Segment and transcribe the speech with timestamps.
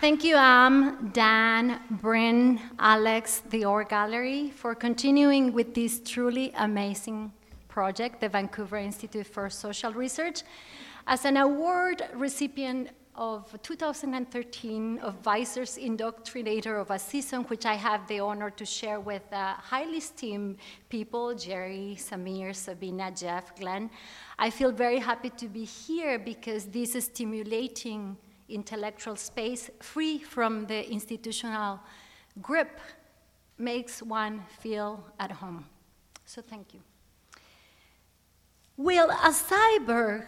[0.00, 7.30] Thank you, Am, Dan, Bryn, Alex, the Or Gallery, for continuing with this truly amazing
[7.68, 10.42] project, the Vancouver Institute for Social Research.
[11.06, 18.08] As an award recipient of 2013 of Weiser's Indoctrinator of a Season, which I have
[18.08, 20.56] the honor to share with uh, highly esteemed
[20.88, 23.90] people, Jerry, Samir, Sabina, Jeff, Glenn.
[24.38, 28.16] I feel very happy to be here because this is stimulating
[28.50, 31.80] intellectual space free from the institutional
[32.42, 32.80] grip
[33.58, 35.66] makes one feel at home.
[36.24, 36.80] So thank you.
[38.76, 40.24] Will a cyber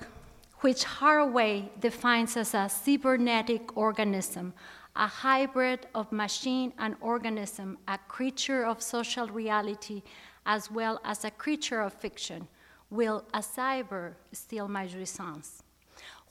[0.60, 4.54] which Haraway defines as a cybernetic organism,
[4.94, 10.02] a hybrid of machine and organism, a creature of social reality,
[10.46, 12.46] as well as a creature of fiction.
[12.90, 15.62] Will a cyber steal my jouissance?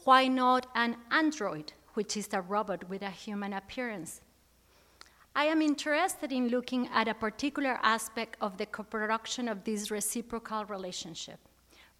[0.03, 4.21] Why not an android, which is a robot with a human appearance?
[5.35, 10.65] I am interested in looking at a particular aspect of the co-production of this reciprocal
[10.65, 11.39] relationship.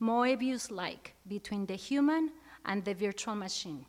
[0.02, 2.31] Moebius like between the human
[2.66, 3.86] and the virtual machine.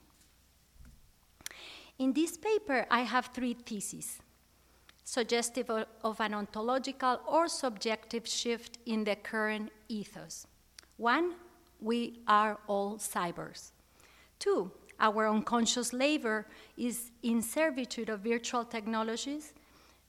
[1.98, 4.20] In this paper, I have three theses
[5.04, 10.46] suggestive of an ontological or subjective shift in the current ethos.
[10.96, 11.34] One,
[11.80, 13.72] we are all cybers.
[14.38, 14.70] Two,
[15.02, 16.46] our unconscious labor
[16.78, 19.52] is in servitude of virtual technologies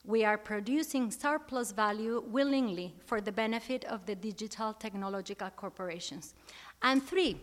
[0.04, 6.34] we are producing surplus value willingly for the benefit of the digital technological corporations.
[6.82, 7.40] And three,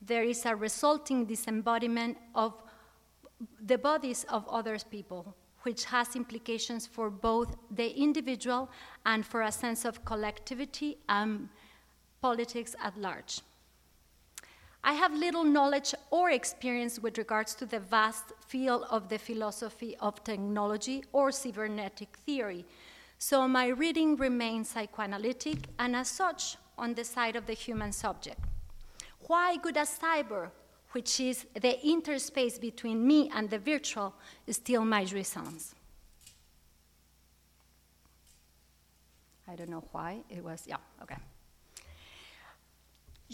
[0.00, 2.54] there is a resulting disembodiment of
[3.60, 8.70] the bodies of other people, which has implications for both the individual
[9.04, 11.48] and for a sense of collectivity and
[12.20, 13.40] politics at large.
[14.86, 19.96] I have little knowledge or experience with regards to the vast field of the philosophy
[19.98, 22.66] of technology or cybernetic theory,
[23.18, 28.38] so my reading remains psychoanalytic and, as such, on the side of the human subject.
[29.26, 30.50] Why could a cyber,
[30.92, 34.14] which is the interspace between me and the virtual,
[34.50, 35.72] steal my jouissance?
[39.48, 40.18] I don't know why.
[40.28, 41.16] It was, yeah, okay.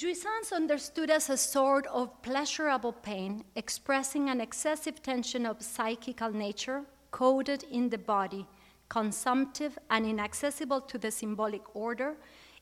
[0.00, 6.84] Jouissance understood as a sort of pleasurable pain expressing an excessive tension of psychical nature
[7.10, 8.46] coded in the body,
[8.88, 12.16] consumptive and inaccessible to the symbolic order,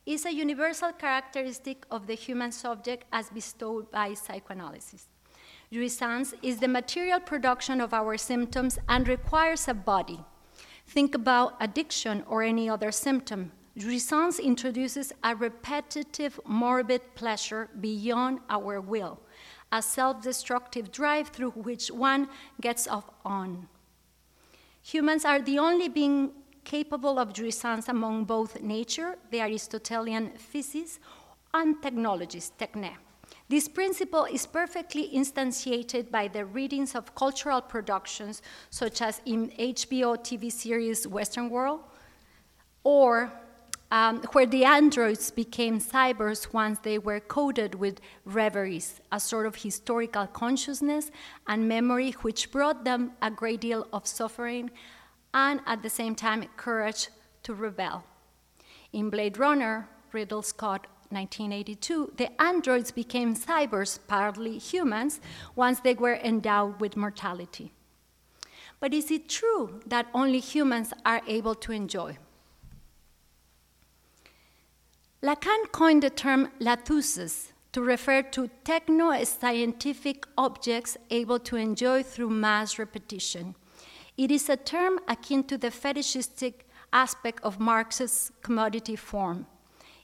[0.04, 5.06] is a universal characteristic of the human subject as bestowed by psychoanalysis.
[5.70, 10.24] Jouissance is the material production of our symptoms and requires a body.
[10.88, 13.52] Think about addiction or any other symptom.
[13.78, 19.20] Jouissance introduces a repetitive, morbid pleasure beyond our will,
[19.70, 22.28] a self destructive drive through which one
[22.60, 23.68] gets off on.
[24.82, 26.32] Humans are the only being
[26.64, 30.98] capable of jouissance among both nature, the Aristotelian physis,
[31.54, 32.96] and technologies, techne.
[33.48, 40.16] This principle is perfectly instantiated by the readings of cultural productions, such as in HBO
[40.18, 41.80] TV series Westworld,
[42.82, 43.32] or
[43.90, 49.56] um, where the androids became cybers once they were coded with reveries, a sort of
[49.56, 51.10] historical consciousness
[51.46, 54.70] and memory which brought them a great deal of suffering
[55.32, 57.08] and at the same time courage
[57.42, 58.04] to rebel.
[58.92, 65.20] In Blade Runner, Ridley Scott 1982, the androids became cybers, partly humans,
[65.56, 67.72] once they were endowed with mortality.
[68.80, 72.18] But is it true that only humans are able to enjoy?
[75.20, 82.78] Lacan coined the term lathouses to refer to techno-scientific objects able to enjoy through mass
[82.78, 83.56] repetition.
[84.16, 89.46] It is a term akin to the fetishistic aspect of Marx's commodity form.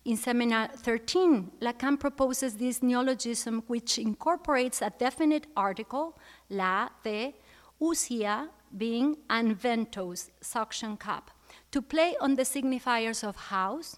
[0.04, 6.18] In Seminar 13, Lacan proposes this neologism which incorporates a definite article,
[6.50, 7.32] la, the,
[7.80, 11.30] ousia, being, and ventouse, suction cup,
[11.70, 13.96] to play on the signifiers of house,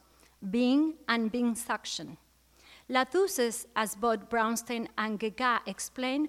[0.50, 2.16] being and being suction.
[2.88, 6.28] Lathouses, as both Braunstein and Gega explain,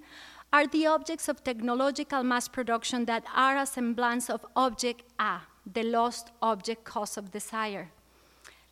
[0.52, 5.40] are the objects of technological mass production that are a semblance of object A,
[5.72, 7.92] the lost object cause of desire.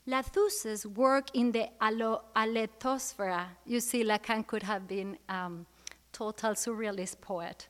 [0.08, 3.46] Lathouses work in the alethosphera.
[3.66, 5.66] You see, Lacan could have been um,
[6.12, 7.68] total surrealist poet,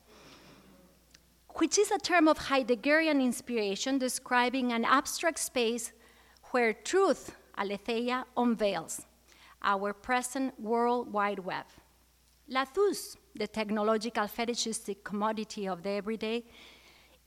[1.56, 5.92] which is a term of Heideggerian inspiration describing an abstract space
[6.52, 9.02] where truth aletheia unveils
[9.62, 11.66] our present World Wide Web.
[12.48, 16.44] Lathouse the technological fetishistic commodity of the everyday,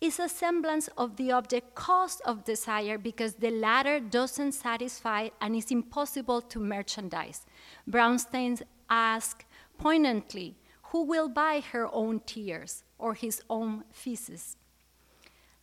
[0.01, 5.55] is a semblance of the object cause of desire because the latter doesn't satisfy and
[5.55, 7.45] is impossible to merchandise.
[7.89, 9.45] Braunstein asks
[9.77, 14.55] poignantly, who will buy her own tears or his own feces?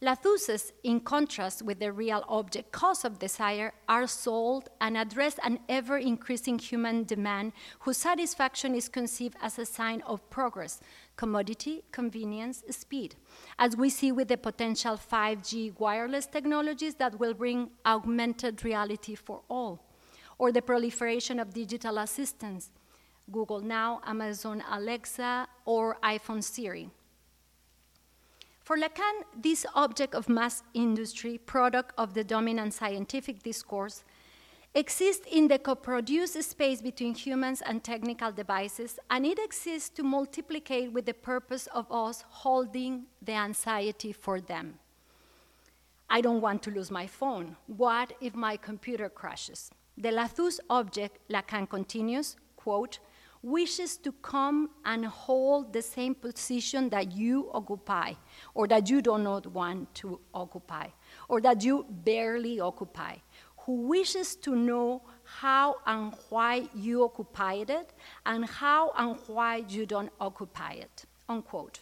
[0.02, 5.58] Lathouses, in contrast with the real object cause of desire, are sold and address an
[5.70, 10.80] ever increasing human demand whose satisfaction is conceived as a sign of progress,
[11.16, 13.14] commodity, convenience, speed,
[13.58, 19.40] as we see with the potential 5G wireless technologies that will bring augmented reality for
[19.48, 19.82] all,
[20.36, 22.68] or the proliferation of digital assistants,
[23.32, 26.90] Google Now, Amazon Alexa, or iPhone Siri.
[28.66, 34.02] For Lacan, this object of mass industry, product of the dominant scientific discourse,
[34.74, 40.90] exists in the co-produced space between humans and technical devices, and it exists to multiplicate
[40.90, 44.80] with the purpose of us holding the anxiety for them.
[46.10, 47.54] I don't want to lose my phone.
[47.68, 49.70] What if my computer crashes?
[49.96, 52.98] The Lathouse object, Lacan continues, quote,
[53.42, 58.12] wishes to come and hold the same position that you occupy,
[58.54, 60.88] or that you do not want to occupy,
[61.28, 63.16] or that you barely occupy,
[63.58, 67.92] who wishes to know how and why you occupied it,
[68.24, 71.80] and how and why you don't occupy it, unquote.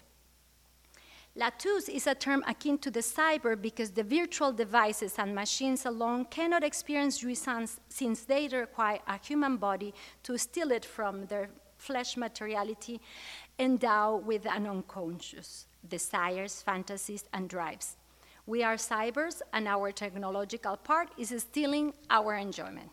[1.37, 6.27] Lathouse is a term akin to the cyber because the virtual devices and machines alone
[6.27, 9.93] cannot experience jouissance since they require a human body
[10.23, 13.01] to steal it from their flesh materiality
[13.59, 17.97] endowed with an unconscious desires, fantasies, and drives.
[18.47, 22.91] We are cybers, and our technological part is stealing our enjoyment.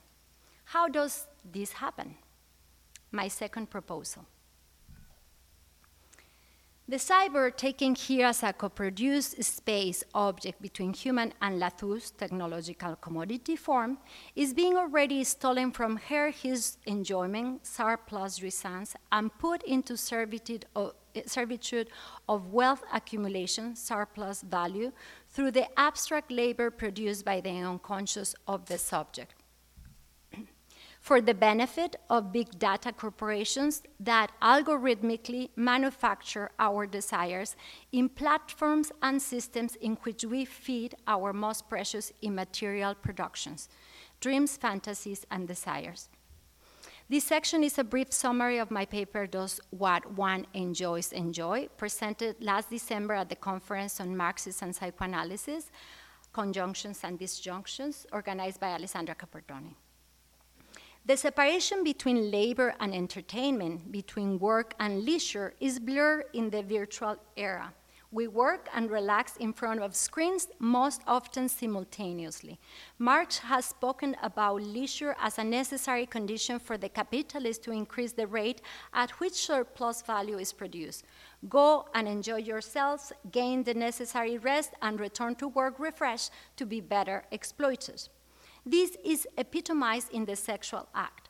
[0.65, 2.15] How does this happen?
[3.11, 4.25] My second proposal.
[6.87, 13.55] The cyber, taken here as a co-produced space object between human and Lathouse technological commodity
[13.55, 13.97] form,
[14.35, 20.93] is being already stolen from her his enjoyment, surplus jouissance, and put into servitude of,
[21.25, 21.89] servitude
[22.27, 24.91] of wealth accumulation, surplus value,
[25.29, 29.33] through the abstract labor produced by the unconscious of the subject
[30.99, 37.55] for the benefit of big data corporations that algorithmically manufacture our desires
[37.91, 43.69] in platforms and systems in which we feed our most precious immaterial productions,
[44.19, 46.09] dreams, fantasies, and desires.
[47.11, 52.41] This section is a brief summary of my paper, Does What One Enjoys Enjoy, presented
[52.41, 55.71] last December at the conference on Marxism and Psychoanalysis,
[56.31, 59.75] Conjunctions and Disjunctions, organized by Alessandra Capardoni.
[61.05, 67.17] The separation between labor and entertainment, between work and leisure, is blurred in the virtual
[67.35, 67.73] era.
[68.13, 72.59] We work and relax in front of screens most often simultaneously.
[72.99, 78.27] Marx has spoken about leisure as a necessary condition for the capitalist to increase the
[78.27, 78.61] rate
[78.93, 81.05] at which surplus value is produced.
[81.47, 86.81] Go and enjoy yourselves, gain the necessary rest, and return to work refreshed to be
[86.81, 88.09] better exploited.
[88.65, 91.29] This is epitomized in the sexual act.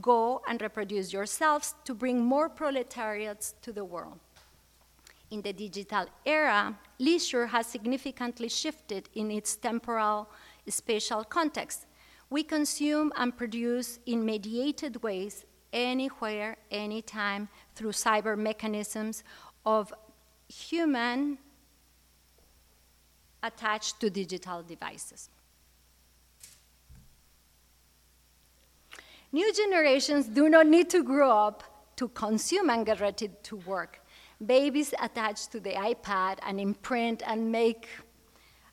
[0.00, 4.20] Go and reproduce yourselves to bring more proletariats to the world.
[5.30, 10.28] In the digital era, leisure has significantly shifted in its temporal
[10.68, 11.86] spatial context.
[12.30, 19.22] We consume and produce in mediated ways anywhere, anytime, through cyber mechanisms
[19.64, 19.94] of
[20.48, 21.38] human
[23.42, 25.30] attached to digital devices.
[29.32, 31.62] New generations do not need to grow up
[31.96, 33.99] to consume and get ready to work.
[34.44, 37.88] Babies attached to the iPad and imprint and make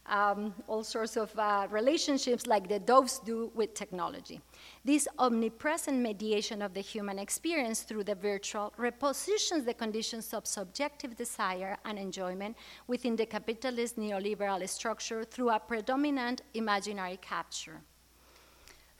[0.07, 4.39] um, all sorts of uh, relationships like the doves do with technology.
[4.85, 11.15] This omnipresent mediation of the human experience through the virtual repositions the conditions of subjective
[11.15, 12.55] desire and enjoyment
[12.87, 17.81] within the capitalist neoliberal structure through a predominant imaginary capture.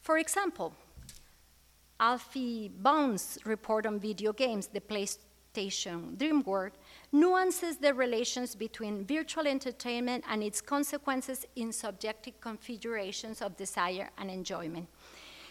[0.01, 0.74] For example,
[2.00, 5.26] Alfie Bown's report on video games, the PlayStation
[5.57, 6.73] Dream World,
[7.11, 14.29] nuances the relations between virtual entertainment and its consequences in subjective configurations of desire and
[14.29, 14.87] enjoyment.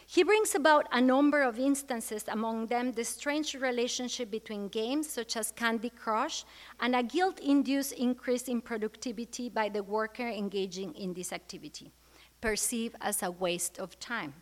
[0.07, 5.37] He brings about a number of instances, among them the strange relationship between games such
[5.37, 6.45] as Candy Crush
[6.79, 11.91] and a guilt induced increase in productivity by the worker engaging in this activity,
[12.41, 14.35] perceived as a waste of time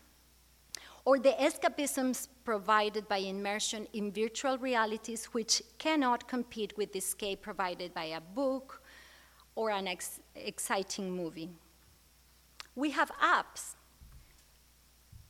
[1.05, 7.43] or the escapisms provided by immersion in virtual realities, which cannot compete with the escape
[7.43, 8.83] provided by a book
[9.55, 11.51] or an ex exciting movie.
[12.75, 13.75] We have apps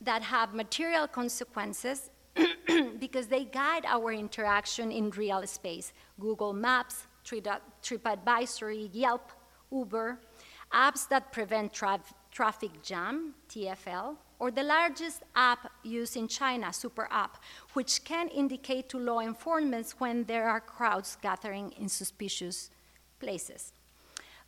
[0.01, 2.09] that have material consequences
[2.99, 5.93] because they guide our interaction in real space.
[6.19, 9.31] Google Maps, TripAdvisory, Yelp,
[9.71, 10.19] Uber,
[10.73, 11.99] apps that prevent tra
[12.31, 17.41] traffic jam, TFL, or the largest app used in China, Super App,
[17.73, 22.69] which can indicate to law enforcement when there are crowds gathering in suspicious
[23.19, 23.71] places.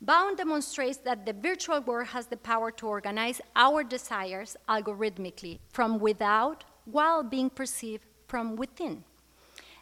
[0.00, 5.98] Bown demonstrates that the virtual world has the power to organize our desires algorithmically from
[5.98, 9.02] without while being perceived from within.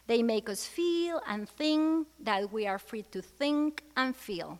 [0.07, 4.57] They make us feel and think that we are free to think and feel.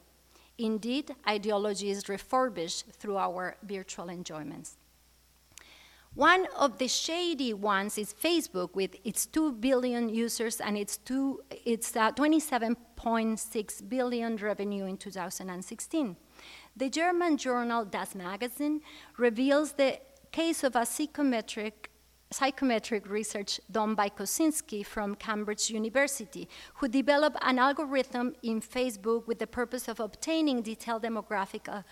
[0.57, 4.77] Indeed, ideology is refurbished through our virtual enjoyments.
[6.17, 10.99] One of the shady ones is Facebook with its 2 billion users and its,
[11.63, 16.17] its uh, 27.6 billion revenue in 2016.
[16.75, 18.81] The German journal Das Magazin
[19.17, 19.99] reveals the
[20.31, 21.91] case of a psychometric
[22.31, 29.39] psychometric research done by Kosinski from Cambridge University, who developed an algorithm in Facebook with
[29.39, 31.83] the purpose of obtaining detailed demographic uh,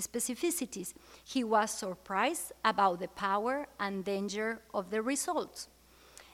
[0.00, 0.94] specificities.
[1.24, 5.68] He was surprised about the power and danger of the results.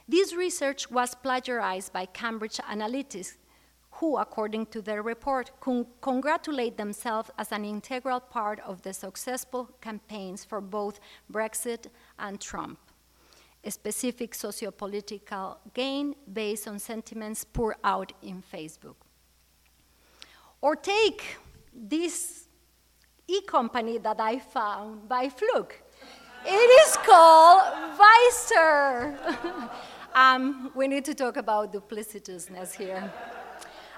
[0.07, 3.37] This research was plagiarized by Cambridge Analytica,
[3.91, 9.69] who, according to their report, con congratulate themselves as an integral part of the successful
[9.81, 10.99] campaigns for both
[11.31, 11.87] Brexit
[12.17, 12.79] and Trump.
[13.63, 18.95] A specific sociopolitical gain based on sentiments poured out in Facebook.
[20.61, 21.37] Or take
[21.73, 22.40] this
[23.27, 25.81] e-company that I found by fluke.
[26.45, 27.61] It is called
[27.99, 29.69] VISR.
[30.15, 33.11] um, we need to talk about duplicitousness here.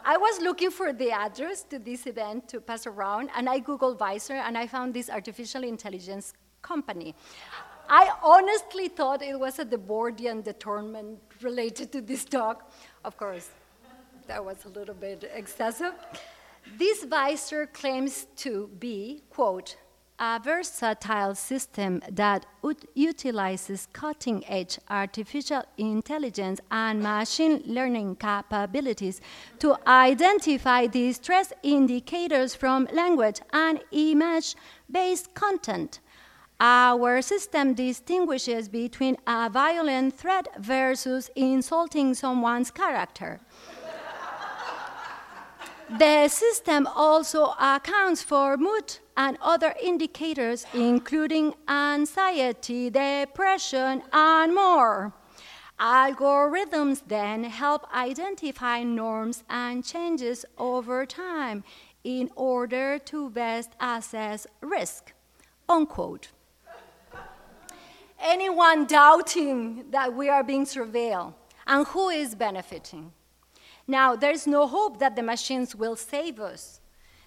[0.05, 3.97] I was looking for the address to this event to pass around, and I Googled
[3.97, 7.15] VISR, and I found this artificial intelligence company.
[7.87, 12.71] I honestly thought it was a Debordian détournement related to this talk.
[13.05, 13.49] Of course,
[14.27, 15.93] that was a little bit excessive.
[16.77, 19.77] This visor claims to be, quote,
[20.19, 22.45] a versatile system that
[22.93, 29.19] utilizes cutting edge artificial intelligence and machine learning capabilities
[29.59, 34.55] to identify distress indicators from language and image
[34.89, 35.99] based content.
[36.59, 43.41] Our system distinguishes between a violent threat versus insulting someone's character.
[45.99, 55.13] The system also accounts for mood and other indicators, including anxiety, depression, and more.
[55.79, 61.63] Algorithms then help identify norms and changes over time
[62.03, 65.13] in order to best assess risk.
[65.69, 66.29] Unquote.
[68.19, 71.33] Anyone doubting that we are being surveilled
[71.67, 73.11] and who is benefiting?
[73.87, 76.79] Now, there's no hope that the machines will save us.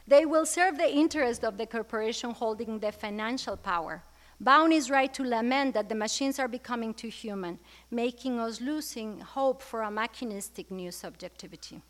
[0.09, 4.03] They will serve the interest of the corporation holding the financial power.
[4.41, 7.59] Bown is right to lament that the machines are becoming too human,
[7.91, 11.83] making us losing hope for a mechanistic new subjectivity.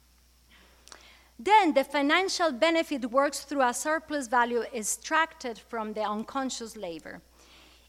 [1.38, 7.20] Then the financial benefit works through a surplus value extracted from the unconscious labor.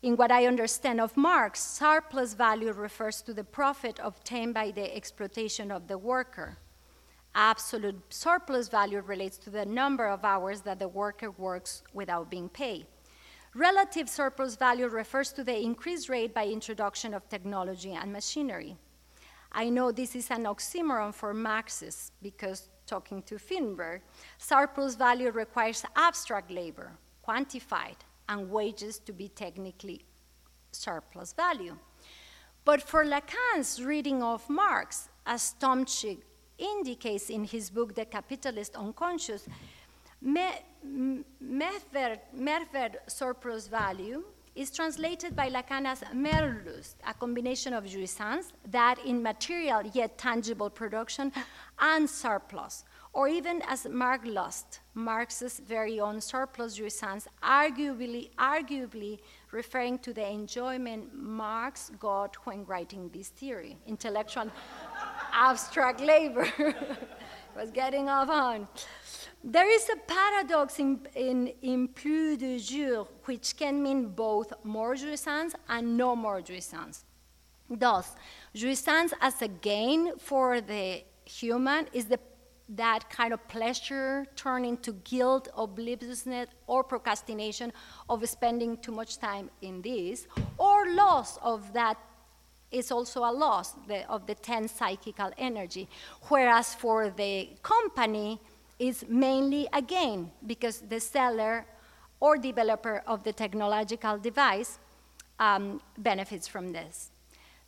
[0.02, 4.96] In what I understand of Marx, surplus value refers to the profit obtained by the
[4.96, 6.58] exploitation of the worker.
[7.40, 12.50] Absolute surplus value relates to the number of hours that the worker works without being
[12.50, 12.88] paid.
[13.54, 18.76] Relative surplus value refers to the increased rate by introduction of technology and machinery.
[19.52, 24.02] I know this is an oxymoron for Marxists because, talking to Feenberg,
[24.40, 26.92] surplus value requires abstract labor,
[27.24, 30.04] quantified, and wages to be technically
[30.72, 31.78] surplus value.
[32.66, 36.18] But for Lacan's reading of Marx, as Tomšič
[36.58, 39.48] indicates in his book, The Capitalist Unconscious,
[41.44, 42.20] Mehrwert
[43.08, 44.24] surplus value
[44.56, 50.72] is translated by Lacan as Mehrlust, a combination of jouissance, that in material yet tangible
[50.72, 51.32] production,
[51.78, 52.84] and surplus,
[53.14, 59.20] or even as Marxlust, Marx's very own surplus jouissance, arguably, arguably
[59.52, 64.50] referring to the enjoyment Marx got when writing this theory, intellectual
[65.34, 66.48] abstract labor.
[67.58, 68.68] was getting off on.
[69.44, 74.94] There is a paradox in, in, in plus de jouir, which can mean both more
[74.96, 77.04] jouissance and no more jouissance.
[77.70, 78.16] Thus,
[78.56, 82.20] jouissance as a gain for the human is the,
[82.70, 87.74] that kind of pleasure turning to guilt, obliviousness, or procrastination
[88.10, 91.98] of spending too much time in this, or loss of that
[92.72, 95.88] is also a loss the, of the 10 psychical energy.
[96.30, 98.40] Whereas for the company,
[98.80, 101.66] is mainly a gain because the seller
[102.20, 104.80] or developer of the technological device
[105.40, 107.12] um, benefits from this.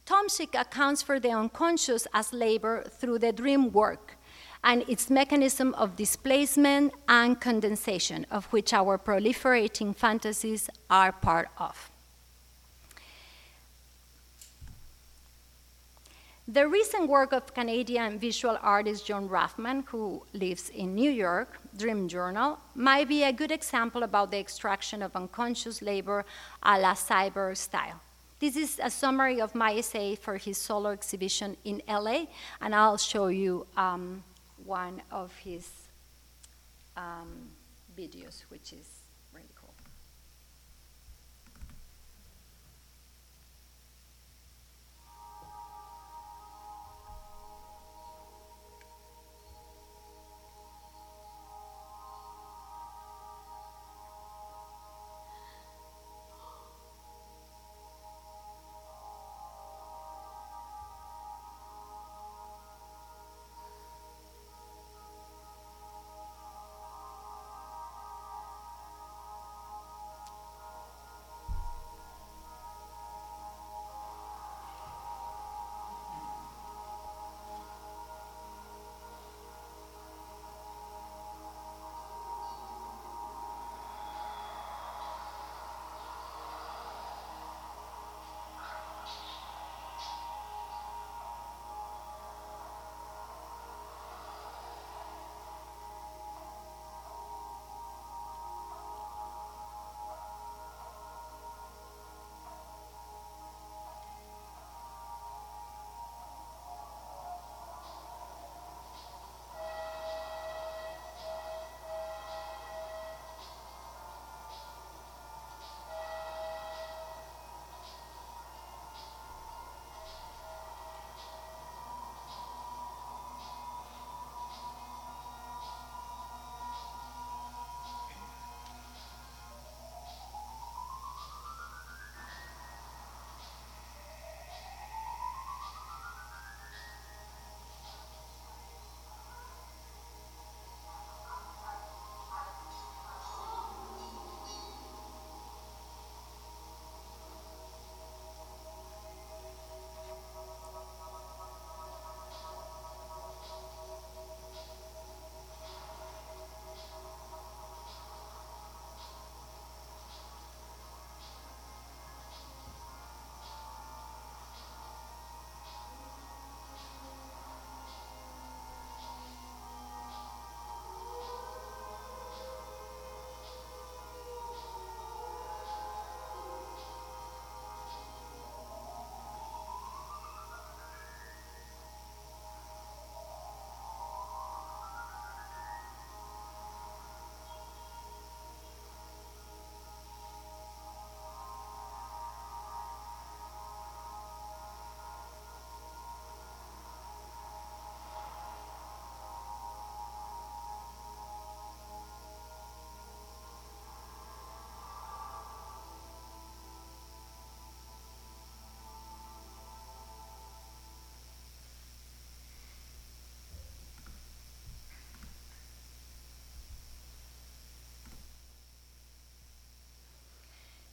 [0.06, 4.18] Tomšič accounts for the unconscious as labor through the dream work
[4.64, 11.92] and its mechanism of displacement and condensation, of which our proliferating fantasies are part of.
[16.52, 22.08] The recent work of Canadian visual artist Jon Rafman, who lives in New York, Dream
[22.08, 26.26] Journal, might be a good example about the extraction of unconscious labor
[26.64, 28.02] a la cyber style.
[28.40, 32.26] This is a summary of my essay for his solo exhibition in LA,
[32.60, 34.24] and I'll show you um,
[34.66, 35.70] one of his
[36.98, 37.50] um,
[37.96, 38.99] videos, which is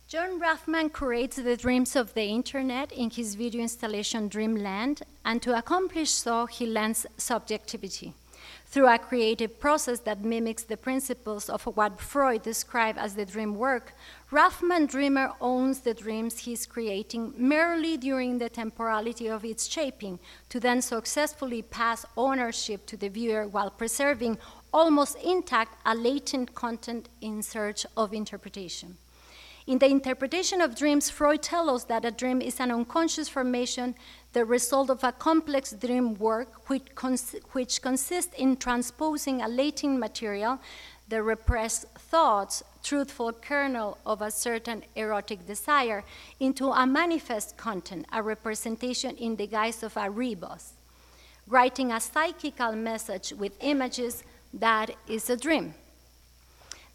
[0.08, 5.58] Jon Rafman curates the dreams of the internet in his video installation Dreamland, and to
[5.58, 8.14] accomplish so, he lends subjectivity.
[8.66, 13.56] Through a creative process that mimics the principles of what Freud described as the dream
[13.56, 13.94] work,
[14.30, 20.60] Rafman Dreamer owns the dreams he's creating merely during the temporality of its shaping, to
[20.60, 24.38] then successfully pass ownership to the viewer while preserving
[24.72, 28.98] almost intact a latent content in search of interpretation.
[29.66, 33.96] In the interpretation of dreams, Freud tells us that a dream is an unconscious formation,
[34.32, 39.98] the result of a complex dream work, which, cons- which consists in transposing a latent
[39.98, 40.60] material,
[41.08, 46.04] the repressed thoughts, truthful kernel of a certain erotic desire
[46.38, 50.74] into a manifest content, a representation in the guise of a rebus,
[51.48, 54.22] writing a psychical message with images
[54.54, 55.74] that is a dream.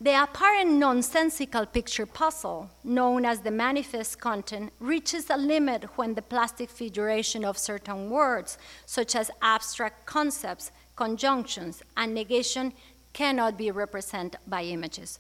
[0.02, 6.24] The apparent nonsensical picture puzzle, known as the manifest content, reaches a limit when the
[6.24, 12.74] plastic figuration of certain words, such as abstract concepts, conjunctions, and negation,
[13.14, 15.20] cannot be represented by images.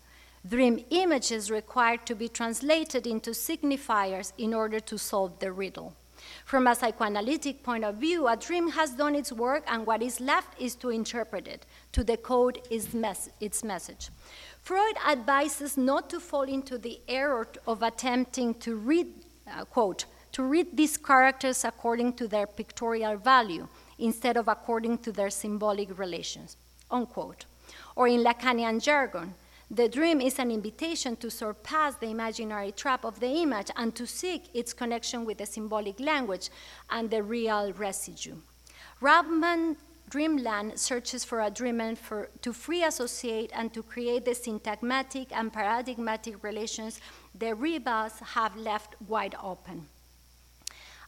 [0.49, 5.93] Dream images require to be translated into signifiers in order to solve the riddle.
[6.45, 10.19] From a psychoanalytic point of view, a dream has done its work, and what is
[10.19, 14.09] left is to interpret it, to decode its, mes- its message.
[14.62, 19.08] Freud advises not to fall into the error of attempting to read,
[19.47, 25.12] uh, quote, to read these characters according to their pictorial value instead of according to
[25.12, 26.58] their symbolic relations,
[26.89, 27.45] unquote.
[27.95, 29.34] Or in Lacanian jargon,
[29.69, 34.06] the dream is an invitation to surpass the imaginary trap of the image and to
[34.06, 36.50] seek its connection with the symbolic language
[36.89, 38.36] and the real residue.
[39.02, 39.78] Rafman
[40.12, 45.54] Dreamland searches for a dreamer for, to free associate and to create the syntagmatic and
[45.54, 47.00] paradigmatic relations
[47.34, 49.88] the rebus have left wide open.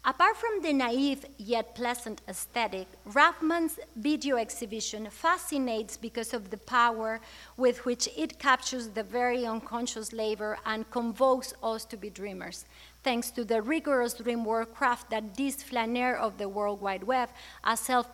[0.05, 7.19] Apart from the naive yet pleasant aesthetic, Rafman's video exhibition fascinates because of the power
[7.57, 12.65] with which it captures the very unconscious labor and convokes us to be dreamers
[13.03, 17.29] thanks to the rigorous dream work craft that this flaneur of the World Wide Web,
[17.63, 18.13] a self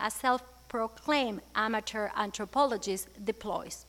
[0.00, 3.86] a self-proclaimed amateur anthropologist deploys.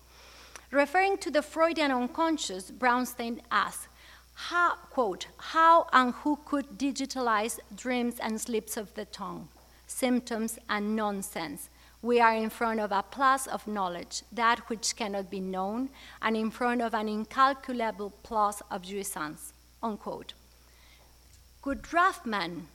[0.71, 3.87] Referring to the Freudian unconscious, Braunstein asks,
[4.33, 9.47] how, quote, how and who could digitalize dreams and slips of the tongue,
[9.87, 11.69] symptoms and nonsense?
[12.01, 15.89] We are in front of a plus of knowledge, that which cannot be known,
[16.21, 20.33] and in front of an incalculable plus of jouissance, unquote.
[21.61, 22.65] Could Rafman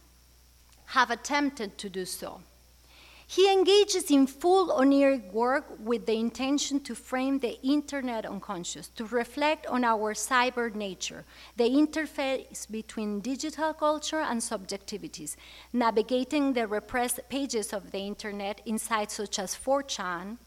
[0.87, 2.41] have attempted to do so?
[3.31, 9.05] He engages in full oneiric work with the intention to frame the internet unconscious, to
[9.05, 11.25] reflect on our cyber nature,
[11.57, 15.37] the interface between digital culture and subjectivities,
[15.73, 20.39] navigating the repressed pages of the internet in sites such as 4chan,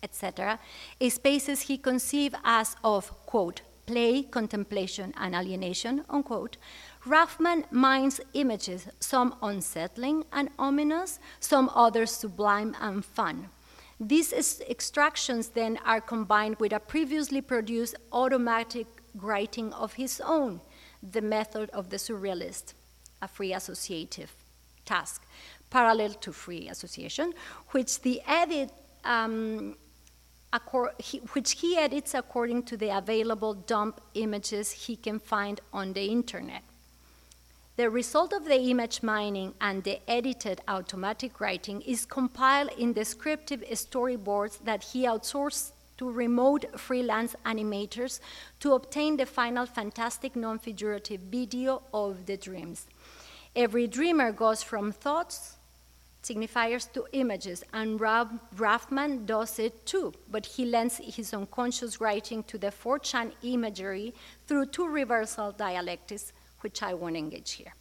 [0.00, 0.60] etc.,
[1.08, 6.56] spaces he conceived as of, quote, play, contemplation, and alienation, unquote,
[7.06, 13.48] Rafman mines images, some unsettling and ominous, some others sublime and fun.
[14.00, 20.60] These extractions then are combined with a previously produced automatic writing of his own,
[21.00, 22.74] the method of the surrealist,
[23.22, 24.34] a free associative
[24.84, 25.24] task,
[25.70, 27.32] parallel to free association,
[27.70, 28.72] which the edit
[29.04, 29.76] um,
[31.32, 36.62] which he edits according to the available dump images he can find on the internet.
[37.76, 43.60] The result of the image mining and the edited automatic writing is compiled in descriptive
[43.72, 48.20] storyboards that he outsourced to remote freelance animators
[48.60, 52.86] to obtain the final fantastic non figurative video of the dreams.
[53.54, 55.56] Every dreamer goes from thoughts,
[56.22, 62.56] signifiers to images, and Rafman does it too, but he lends his unconscious writing to
[62.56, 64.14] the 4chan imagery
[64.46, 67.74] through two reversal dialectics which I won't engage here.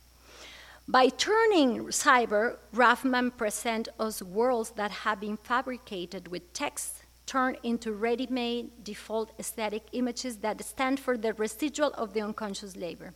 [0.88, 7.92] By turning cyber, Rafman presents us worlds that have been fabricated with text turned into
[7.92, 13.14] ready-made default aesthetic images that stand for the residual of the unconscious labor.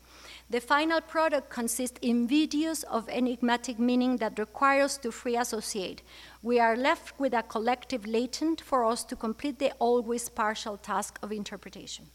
[0.49, 6.01] The final product consists in videos of enigmatic meaning that require us to free associate.
[6.41, 11.19] We are left with a collective latent for us to complete the always partial task
[11.21, 12.09] of interpretation.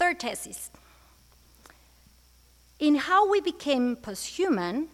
[0.00, 0.70] Third thesis.
[2.78, 4.86] In How We Became Posthuman,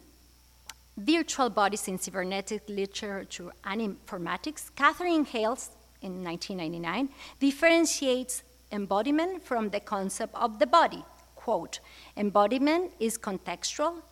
[0.97, 5.71] Virtual Bodies in Cybernetic Literature and Informatics, Katherine Hayles,
[6.03, 8.43] in 1999, differentiates
[8.73, 11.05] embodiment from the concept of the body.
[11.37, 11.79] Quote,
[12.17, 14.03] embodiment is contextual,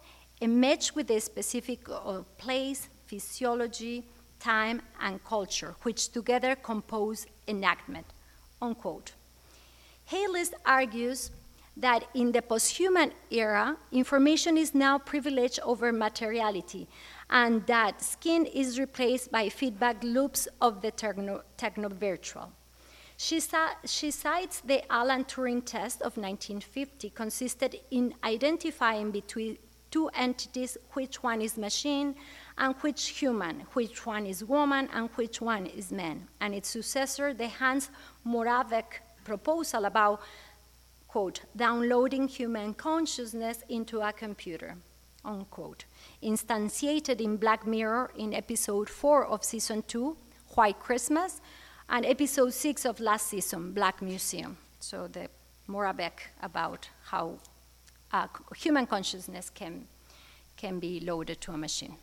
[0.40, 4.04] imaged with a specific uh, place, physiology,
[4.38, 8.07] time, and culture, which together compose enactment,
[8.62, 9.14] unquote.
[10.11, 11.31] Hayles argues
[11.77, 16.87] that in the posthuman era, information is now privileged over materiality,
[17.31, 21.43] and that skin is replaced by feedback loops of the techno,
[21.88, 22.53] virtual.
[23.17, 23.40] She,
[23.87, 29.59] she, cites the Alan Turing test of 1950, consisted in identifying between
[29.90, 32.17] two entities which one is machine
[32.59, 36.27] and which human, which one is woman, and which one is man.
[36.40, 37.90] And its successor, the Hans
[38.27, 40.20] Moravec proposal about,
[41.08, 44.76] quote, downloading human consciousness into a computer,
[45.24, 45.84] unquote,
[46.22, 50.16] instantiated in Black Mirror in episode four of season two,
[50.54, 51.40] White Christmas,
[51.88, 54.56] and episode six of last season, Black Museum.
[54.80, 55.28] So the
[55.68, 57.38] Moravec about how
[58.12, 59.87] uh, human consciousness can,
[60.56, 61.96] can be loaded to a machine.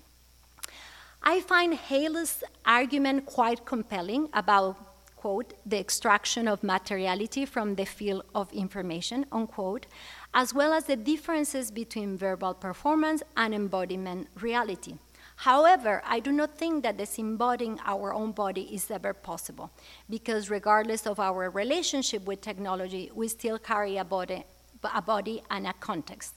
[1.23, 4.75] I find Haley's argument quite compelling about,
[5.21, 9.85] quote, the extraction of materiality from the field of information, unquote,
[10.33, 14.95] as well as the differences between verbal performance and embodiment reality.
[15.35, 19.69] However, I do not think that disembodying our own body is ever possible,
[20.09, 24.43] because regardless of our relationship with technology, we still carry a body,
[24.83, 26.33] a body and a context.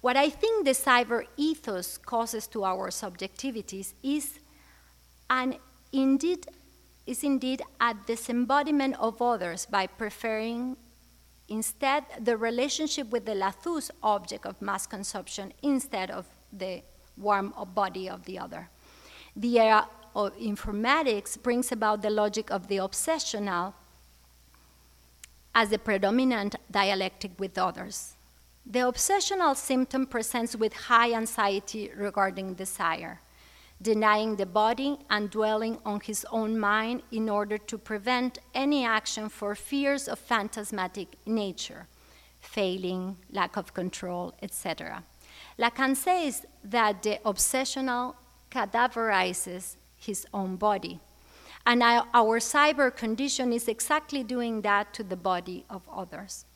[0.00, 4.38] What I think the cyber ethos causes to our subjectivities is,
[5.28, 5.58] and
[5.92, 6.46] indeed,
[7.08, 10.76] is indeed a disembodiment of others by preferring
[11.48, 16.82] instead the relationship with the Lathouse object of mass consumption instead of the
[17.16, 18.68] warm body of the other.
[19.34, 23.72] The era of informatics brings about the logic of the obsessional
[25.54, 28.16] as the predominant dialectic with others.
[28.66, 33.22] The obsessional symptom presents with high anxiety regarding desire,
[33.80, 39.28] denying the body and dwelling on his own mind in order to prevent any action
[39.28, 41.86] for fears of phantasmatic nature,
[42.40, 45.04] failing, lack of control, etc.
[45.58, 48.14] Lacan says that the obsessional
[48.50, 51.00] cadaverizes his own body.
[51.66, 56.46] And our cyber condition is exactly doing that to the body of others.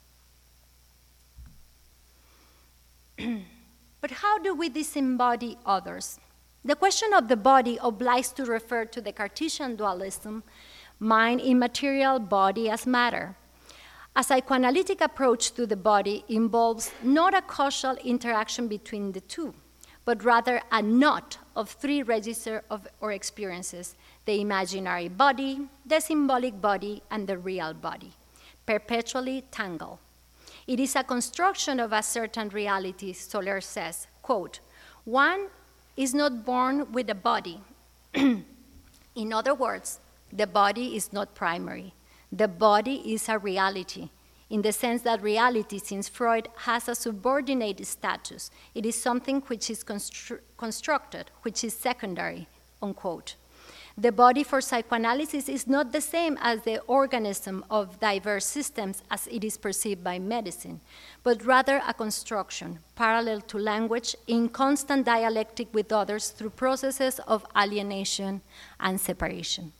[4.00, 6.18] but how do we disembody others?
[6.64, 10.44] The question of the body obliges to refer to the Cartesian dualism
[11.02, 13.34] mind immaterial, body as matter.
[14.14, 19.54] A psychoanalytic approach to the body involves not a causal interaction between the two,
[20.04, 23.96] but rather a knot of three registers of, or experiences
[24.26, 28.12] the imaginary body, the symbolic body, and the real body,
[28.66, 29.98] perpetually tangled.
[30.66, 34.60] It is a construction of a certain reality, Soler says, quote,
[35.04, 35.48] one
[35.96, 37.60] is not born with a body.
[38.14, 40.00] In other words,
[40.32, 41.94] the body is not primary.
[42.30, 44.08] The body is a reality,
[44.52, 49.70] in the sense that reality, since Freud has a subordinate status, it is something which
[49.70, 52.48] is constru- constructed, which is secondary,
[52.82, 53.36] unquote.
[53.96, 59.26] The body for psychoanalysis is not the same as the organism of diverse systems as
[59.26, 60.80] it is perceived by medicine,
[61.22, 67.44] but rather a construction parallel to language in constant dialectic with others through processes of
[67.54, 68.40] alienation
[68.80, 69.72] and separation.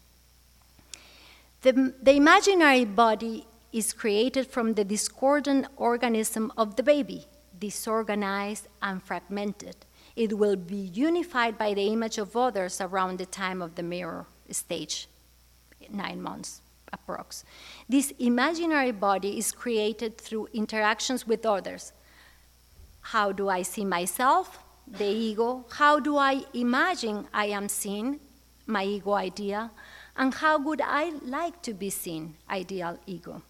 [1.63, 7.25] The, the imaginary body is created from the discordant organism of the baby,
[7.59, 9.77] disorganized and fragmented
[10.17, 14.27] it will be unified by the image of others around the time of the mirror
[14.51, 15.09] stage,
[15.91, 16.61] nine months
[16.93, 17.45] approx.
[17.89, 21.93] This imaginary body is created through interactions with others.
[23.01, 24.63] How do I see myself?
[24.87, 25.65] The ego.
[25.71, 28.21] How do I imagine I am seen?
[28.67, 29.71] My ego idea.
[30.17, 32.37] And how would I like to be seen?
[32.51, 33.43] Ideal ego.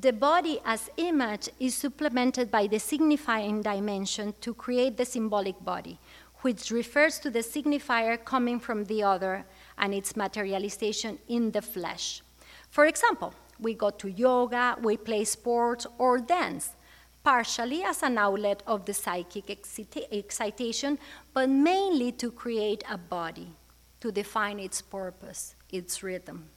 [0.00, 6.00] The body as image is supplemented by the signifying dimension to create the symbolic body,
[6.42, 9.46] which refers to the signifier coming from the other
[9.78, 12.22] and its materialization in the flesh.
[12.70, 16.74] For example, we go to yoga, we play sports, or dance,
[17.22, 20.98] partially as an outlet of the psychic excita- excitation,
[21.32, 23.54] but mainly to create a body,
[24.00, 26.50] to define its purpose, its rhythm.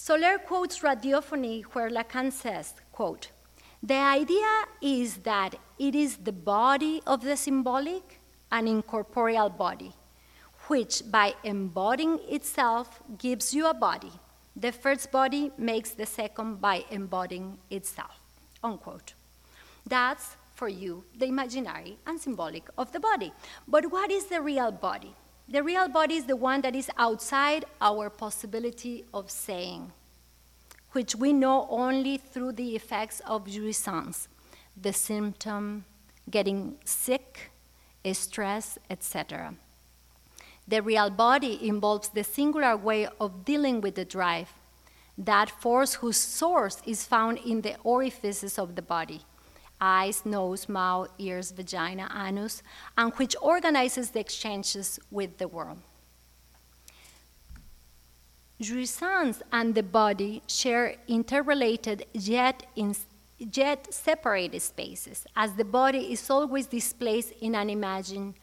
[0.00, 3.32] Soler quotes radiophony where Lacan says, quote,
[3.82, 8.20] the idea is that it is the body of the symbolic,
[8.52, 9.92] an incorporeal body,
[10.68, 14.12] which by embodying itself gives you a body.
[14.54, 18.20] The first body makes the second by embodying itself.
[18.62, 19.14] Unquote.
[19.84, 23.32] That's for you the imaginary and symbolic of the body.
[23.66, 25.16] But what is the real body?
[25.50, 29.92] The real body is the one that is outside our possibility of saying,
[30.92, 34.28] which we know only through the effects of jouissance,
[34.76, 35.86] the symptom,
[36.30, 37.50] getting sick,
[38.12, 39.54] stress, etc.
[40.66, 44.52] The real body involves the singular way of dealing with the drive,
[45.16, 49.22] that force whose source is found in the orifices of the body,
[49.80, 52.62] eyes, nose, mouth, ears, vagina, anus,
[52.96, 55.78] and which organizes the exchanges with the world.
[58.60, 62.94] Jouissance and the body share interrelated yet, in,
[63.38, 68.34] yet separated spaces, as the body is always displaced in an imagined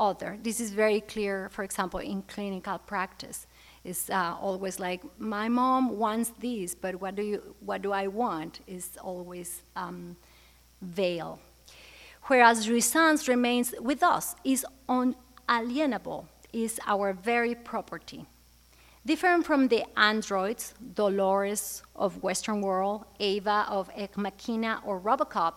[0.00, 0.38] other.
[0.42, 3.46] This is very clear, for example, in clinical practice.
[3.84, 8.08] It's uh, always like, my mom wants this, but what do, you, what do I
[8.08, 8.60] want?
[8.66, 10.16] Is always um,
[10.80, 11.38] veil.
[12.24, 18.26] Whereas jouissance remains with us, is unalienable, is our very property.
[19.04, 25.54] Different from the androids, Dolores of Westworld, Ava of Machina or Robocop,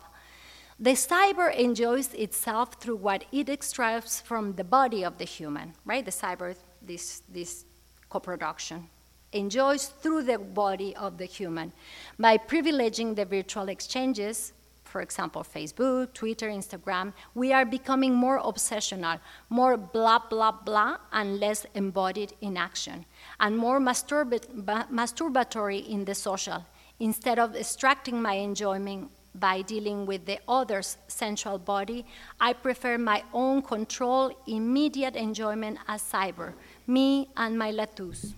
[0.79, 6.03] the cyber enjoys itself through what it extracts from the body of the human, right?
[6.03, 7.65] The cyber, this, this
[8.09, 8.89] co-production,
[9.31, 11.73] enjoys through the body of the human
[12.17, 14.53] by privileging the virtual exchanges
[14.93, 21.39] for example, Facebook, Twitter, Instagram, we are becoming more obsessional, more blah, blah, blah, and
[21.39, 23.03] less embodied in action,
[23.39, 26.63] and more masturbatory in the social,
[26.99, 32.05] instead of extracting my enjoyment by dealing with the other's sensual body,
[32.39, 36.53] I prefer my own control, immediate enjoyment as cyber,
[36.85, 38.35] me and my lathouse.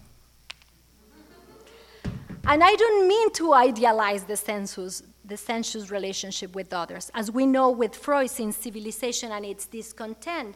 [2.47, 7.11] And I don't mean to idealize the sensuous, the sensuous relationship with others.
[7.13, 10.55] As we know with Freud in Civilization and its discontent,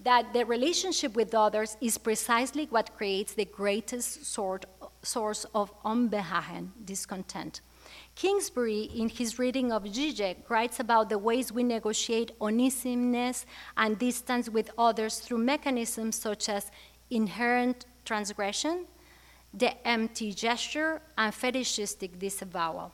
[0.00, 4.66] that the relationship with others is precisely what creates the greatest sort,
[5.02, 7.60] source of unbehagen, discontent.
[8.14, 14.48] Kingsbury, in his reading of Zizek, writes about the ways we negotiate onisiness and distance
[14.48, 16.70] with others through mechanisms such as
[17.10, 18.86] inherent transgression,
[19.54, 22.92] the empty gesture, and fetishistic disavowal.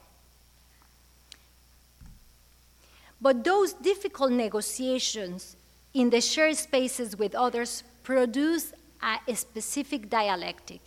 [3.23, 5.57] But those difficult negotiations
[5.95, 10.81] in the shared spaces with others produce a specific dialectic,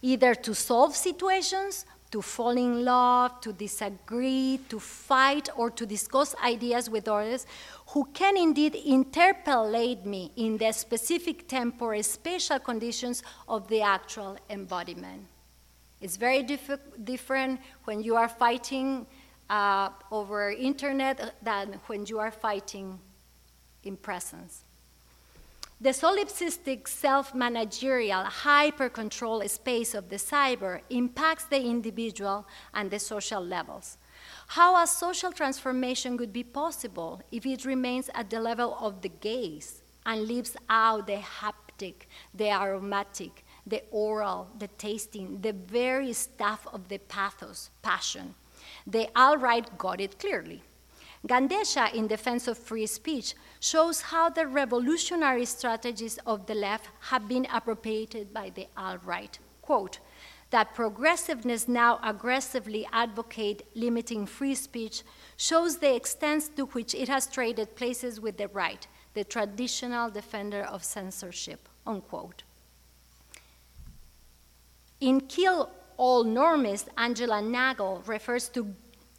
[0.00, 6.34] either to solve situations, to fall in love, to disagree, to fight, or to discuss
[6.44, 7.44] ideas with others
[7.88, 15.26] who can indeed interpellate me in the specific temporal spatial conditions of the actual embodiment.
[16.00, 19.06] It's very diff- different when you are fighting
[19.50, 22.98] uh, over internet than when you are fighting
[23.82, 24.64] in presence.
[25.82, 32.98] The solipsistic self managerial hyper control space of the cyber impacts the individual and the
[32.98, 33.96] social levels.
[34.48, 39.08] How a social transformation could be possible if it remains at the level of the
[39.08, 46.66] gaze and leaves out the haptic, the aromatic, the oral, the tasting, the very stuff
[46.72, 48.34] of the pathos, passion.
[48.86, 50.62] They outright got it clearly.
[51.26, 57.28] Gandesha, in defense of free speech, shows how the revolutionary strategies of the left have
[57.28, 59.38] been appropriated by the alt-right.
[59.60, 59.98] Quote,
[60.48, 65.02] that progressiveness now aggressively advocate limiting free speech
[65.36, 70.62] shows the extent to which it has traded places with the right, the traditional defender
[70.62, 72.42] of censorship, unquote.
[75.00, 78.74] In Kill All Normies Angela Nagle refers to,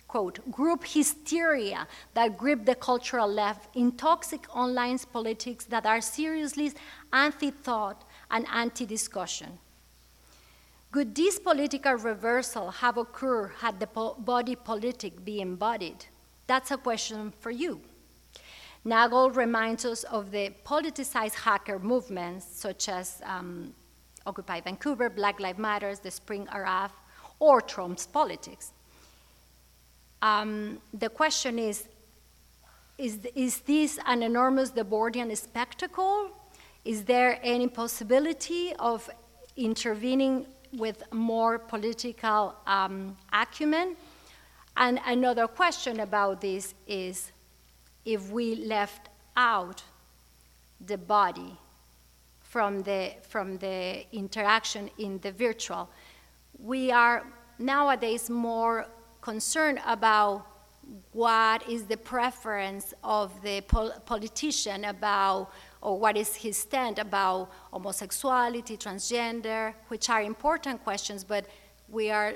[0.08, 6.72] quote, group hysteria that grip the cultural left in toxic online politics that are seriously
[7.14, 9.60] anti thought and anti discussion.
[10.92, 16.08] Could this political reversal have occurred had the po- body politic be embodied?
[16.48, 17.80] That's a question for you.
[18.84, 23.76] Nagle reminds us of the politicized hacker movements, such as um,
[24.26, 26.92] Occupy Vancouver, Black Lives Matters, the Spring Arab,
[27.40, 28.72] or Trump's politics.
[30.22, 31.88] Um, the question is,
[32.98, 36.30] is, is this an enormous Debordian spectacle?
[36.86, 39.10] Is there any possibility of
[39.58, 43.96] intervening with more political um, acumen?
[44.78, 47.32] And another question about this is
[48.06, 49.84] if we left out
[50.86, 51.58] the body
[52.52, 55.90] from the, from the interaction in the virtual.
[56.60, 57.26] We are
[57.58, 58.88] nowadays more
[59.22, 60.46] concerned about
[61.14, 65.50] what is the preference of the pol- politician about,
[65.82, 71.46] or what is his stand about homosexuality, transgender, which are important questions, but
[71.88, 72.34] we are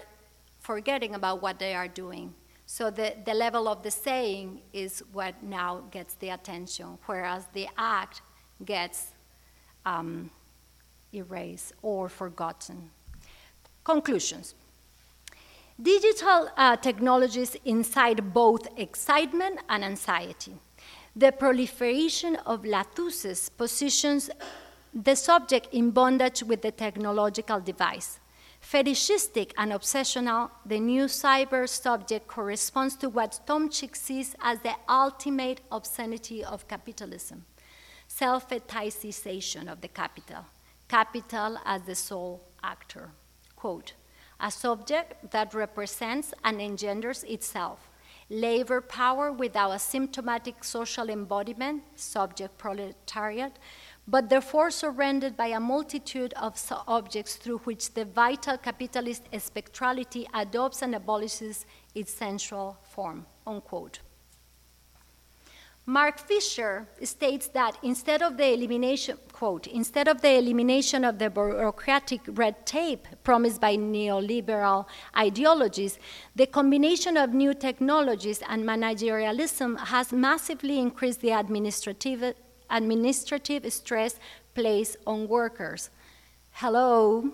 [0.61, 2.33] forgetting about what they are doing.
[2.65, 7.67] So the, the level of the saying is what now gets the attention, whereas the
[7.77, 8.21] act
[8.63, 9.14] gets
[9.85, 10.29] um,
[11.13, 12.89] erased or forgotten.
[13.83, 14.55] Conclusions.
[15.81, 20.53] Digital uh, technologies incite both excitement and anxiety.
[21.15, 24.29] The proliferation of lathouses positions
[24.93, 28.19] the subject in bondage with the technological device.
[28.61, 35.61] Fetishistic and obsessional, the new cyber subject corresponds to what Tomšič sees as the ultimate
[35.71, 37.45] obscenity of capitalism
[38.15, 40.45] self fetishization of the capital,
[40.87, 43.09] capital as the sole actor.
[43.57, 43.91] Quote,
[44.39, 47.89] a subject that represents and engenders itself.
[48.29, 53.59] Labor power without a symptomatic social embodiment, subject proletariat,
[54.07, 56.53] but therefore surrendered by a multitude of
[56.87, 63.25] objects through which the vital capitalist spectrality adopts and abolishes its central form.
[63.45, 63.99] Unquote.
[65.87, 71.29] Mark Fisher states that instead of the elimination, quote, instead of the elimination of the
[71.29, 75.99] bureaucratic red tape promised by neoliberal ideologies,
[76.35, 82.33] the combination of new technologies and managerialism has massively increased the administrative,
[82.71, 84.19] administrative stress
[84.55, 85.91] placed on workers.
[86.53, 87.29] Hello.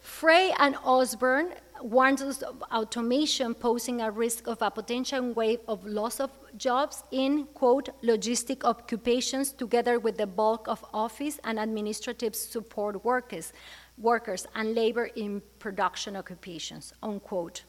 [0.00, 1.52] Frey and Osborne
[1.82, 7.46] warns of automation posing a risk of a potential wave of loss of jobs in,
[7.54, 13.52] quote, logistic occupations together with the bulk of office and administrative support workers,
[13.98, 17.64] workers and labor in production occupations, unquote.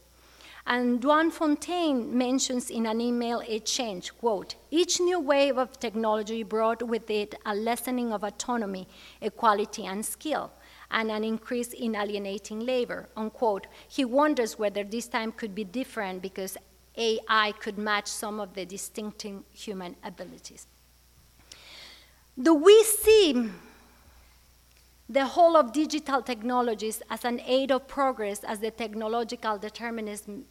[0.68, 6.84] And Duane Fontaine mentions in an email exchange, quote, each new wave of technology brought
[6.84, 8.88] with it a lessening of autonomy,
[9.22, 10.52] equality, and skill
[10.92, 13.68] and an increase in alienating labor, unquote.
[13.88, 16.58] He wonders whether this time could be different because
[16.98, 20.68] AI could match some of the distinctive human abilities.
[22.42, 23.50] Do we see
[25.10, 30.46] the whole of digital technologies as an aid of progress as the technological determinism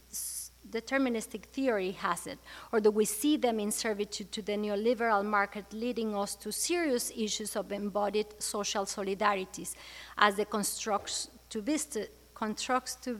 [0.69, 2.39] deterministic theory has it,
[2.71, 7.11] or do we see them in servitude to the neoliberal market, leading us to serious
[7.15, 9.75] issues of embodied social solidarities,
[10.17, 13.17] as the constructivism, constructiv,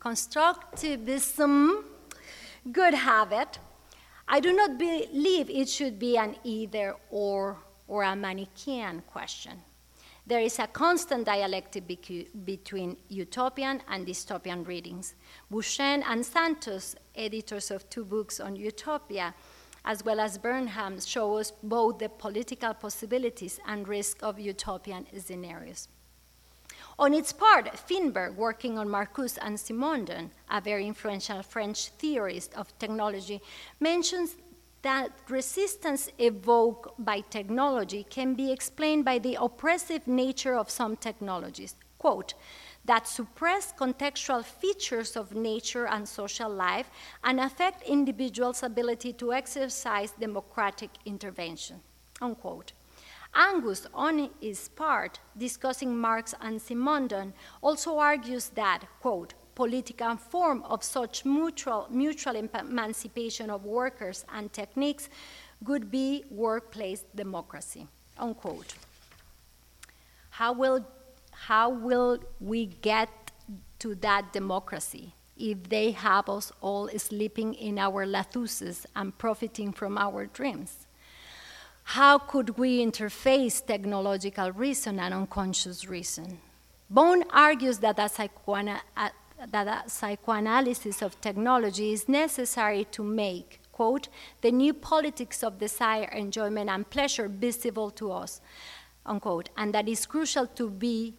[0.00, 1.84] constructivism
[2.72, 3.58] could have it?
[4.26, 9.62] I do not believe it should be an either or or a Manichaean question.
[10.26, 11.84] There is a constant dialectic
[12.46, 15.16] between utopian and dystopian readings.
[15.52, 19.34] Bouchen and Santos, editors of two books on utopia,
[19.84, 25.88] as well as Burnham, show us both the political possibilities and risk of utopian scenarios.
[26.98, 32.78] On its part, Feenberg, working on Marcuse and Simondon, a very influential French theorist of
[32.78, 33.42] technology,
[33.78, 34.36] mentions
[34.84, 41.74] that resistance evoked by technology can be explained by the oppressive nature of some technologies.
[41.98, 42.34] Quote,
[42.84, 46.90] that suppress contextual features of nature and social life
[47.24, 51.80] and affect individuals' ability to exercise democratic intervention.
[52.20, 52.72] Unquote.
[53.34, 57.32] Angus, on his part, discussing Marx and Simondon,
[57.62, 65.08] also argues that, quote, political form of such mutual, mutual emancipation of workers and techniques
[65.66, 67.86] would be workplace democracy,
[68.18, 68.74] unquote.
[70.30, 70.84] How will,
[71.30, 73.08] how will we get
[73.78, 79.96] to that democracy if they have us all sleeping in our lathouses and profiting from
[79.96, 80.86] our dreams?
[81.84, 86.38] How could we interface technological reason and unconscious reason?
[86.88, 88.80] Bown argues that a, psychoana-
[89.50, 94.08] that a psychoanalysis of technology is necessary to make, quote,
[94.40, 98.40] the new politics of desire, enjoyment, and pleasure visible to us,
[99.04, 101.14] unquote, and that is crucial to be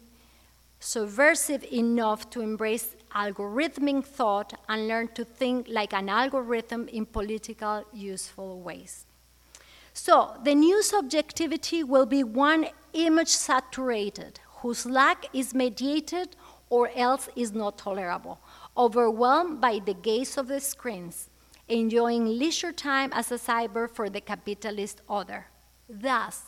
[0.80, 7.84] subversive enough to embrace algorithmic thought and learn to think like an algorithm in political,
[7.92, 9.06] useful ways.
[9.94, 16.36] So, the new subjectivity will be one image saturated, whose lack is mediated
[16.68, 18.40] or else is not tolerable,
[18.76, 21.30] overwhelmed by the gaze of the screens,
[21.68, 25.46] enjoying leisure time as a cyber for the capitalist other.
[25.88, 26.44] Thus,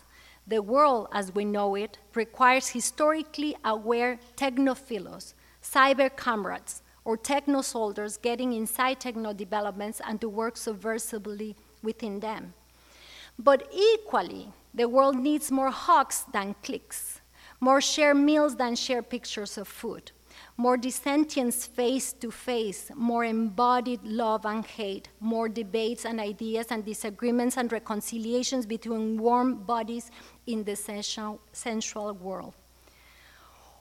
[0.46, 8.16] the world as we know it requires historically aware technophilos, cyber comrades, or techno soldiers
[8.16, 12.54] getting inside techno developments and to work subversively within them.
[13.38, 17.17] But equally, the world needs more hawks than clicks
[17.60, 20.12] more share meals than share pictures of food,
[20.56, 26.84] more dissentience face to face, more embodied love and hate, more debates and ideas and
[26.84, 30.10] disagreements and reconciliations between warm bodies
[30.46, 32.54] in the sensual, sensual world.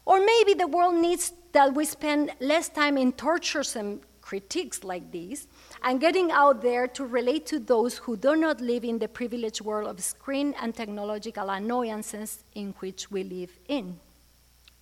[0.05, 5.47] Or maybe the world needs that we spend less time in torturesome critiques like these
[5.83, 9.61] and getting out there to relate to those who do not live in the privileged
[9.61, 13.97] world of screen and technological annoyances in which we live in.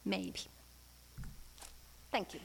[0.04, 0.42] Maybe.
[2.12, 2.40] Thank you.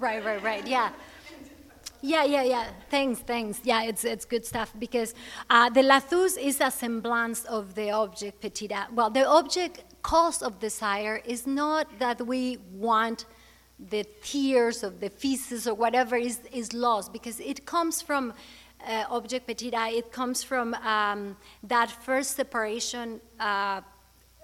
[0.00, 0.66] Right, right, right.
[0.66, 0.92] Yeah.
[2.00, 2.66] Yeah, yeah, yeah.
[2.88, 3.60] Thanks, thanks.
[3.64, 5.14] Yeah, it's, it's good stuff because
[5.50, 8.88] uh, the lathouse is a semblance of the objet petit a.
[8.94, 13.26] Well, the object cause of desire is not that we want
[13.78, 18.32] the tears of the feces or whatever is, is lost because it comes from
[18.86, 23.20] uh, objet petit a, it comes from um, that first separation.
[23.38, 23.82] Uh,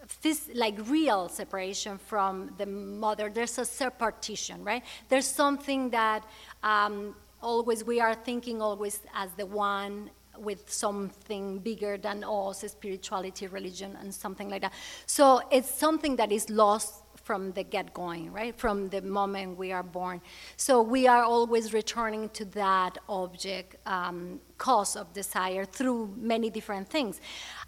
[0.09, 3.31] phys- like real separation from the mother.
[3.31, 4.83] There's a separation, right?
[5.09, 6.25] There's something that
[6.63, 13.47] um, always we are thinking always as the one with something bigger than us, spirituality,
[13.47, 14.73] religion, and something like that.
[15.07, 18.57] So it's something that is lost from the get going, right?
[18.57, 20.21] From the moment we are born.
[20.57, 26.89] So we are always returning to that object um, cause of desire through many different
[26.89, 27.21] things.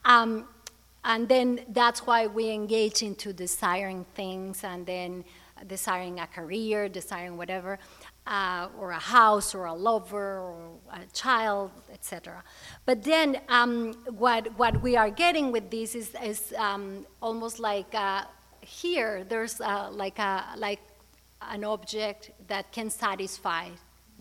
[0.05, 0.47] Um,
[1.09, 5.25] and then that's why we engage into desiring things and then
[5.67, 7.79] desiring a career, desiring whatever,
[8.27, 10.57] uh, or a house, or a lover, or
[10.93, 12.45] a child, etc.
[12.85, 17.95] But then um, what, what we are getting with this is, is um, almost like
[17.95, 18.25] uh,
[18.61, 20.81] here, there's uh, like, a, like
[21.41, 23.71] an object that can satisfy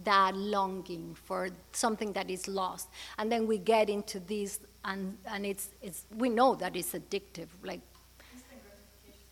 [0.06, 2.88] that longing for something that is lost.
[3.18, 7.50] And then we get into this and, and it's, it's, we know that it's addictive,
[7.64, 7.82] like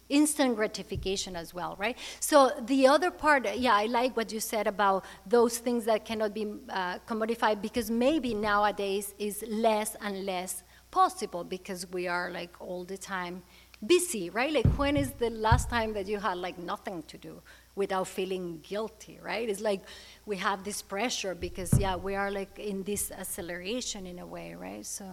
[0.09, 1.35] instant gratification.
[1.35, 1.97] as well, right?
[2.19, 6.33] So the other part, yeah, I like what you said about those things that cannot
[6.33, 12.51] be uh, commodified because maybe nowadays is less and less possible because we are like
[12.59, 13.41] all the time
[13.85, 14.53] busy, right?
[14.53, 17.41] Like when is the last time that you had like nothing to do
[17.75, 19.49] without feeling guilty, right?
[19.49, 19.81] It's like
[20.25, 24.55] we have this pressure because yeah, we are like in this acceleration in a way,
[24.55, 24.85] right?
[24.85, 25.05] So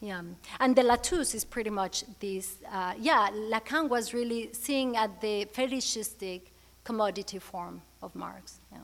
[0.00, 0.22] yeah,
[0.60, 2.58] and the Lathouse is pretty much this.
[2.70, 6.52] Uh, yeah, Lacan was really seeing at the fetishistic
[6.84, 8.60] commodity form of Marx.
[8.72, 8.78] Yeah.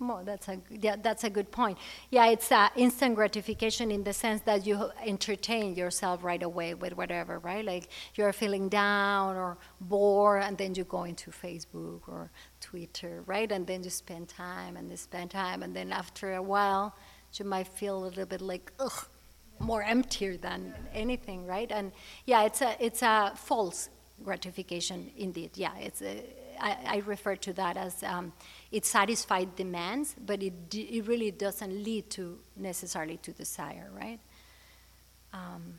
[0.00, 1.76] More, that's a yeah, that's a good point.
[2.10, 6.96] Yeah, it's uh, instant gratification in the sense that you entertain yourself right away with
[6.96, 7.64] whatever, right?
[7.64, 12.30] Like you're feeling down or bored, and then you go into Facebook or
[12.60, 13.50] Twitter, right?
[13.50, 16.94] And then you spend time and you spend time, and then after a while,
[17.34, 19.08] you might feel a little bit like ugh,
[19.58, 21.72] more emptier than anything, right?
[21.72, 21.90] And
[22.24, 23.88] yeah, it's a it's a false
[24.22, 25.50] gratification indeed.
[25.54, 26.22] Yeah, it's a,
[26.60, 28.02] I, I refer to that as.
[28.02, 28.32] Um,
[28.70, 34.20] it satisfies demands, but it, it really doesn't lead to necessarily to desire, right?
[35.32, 35.74] Um,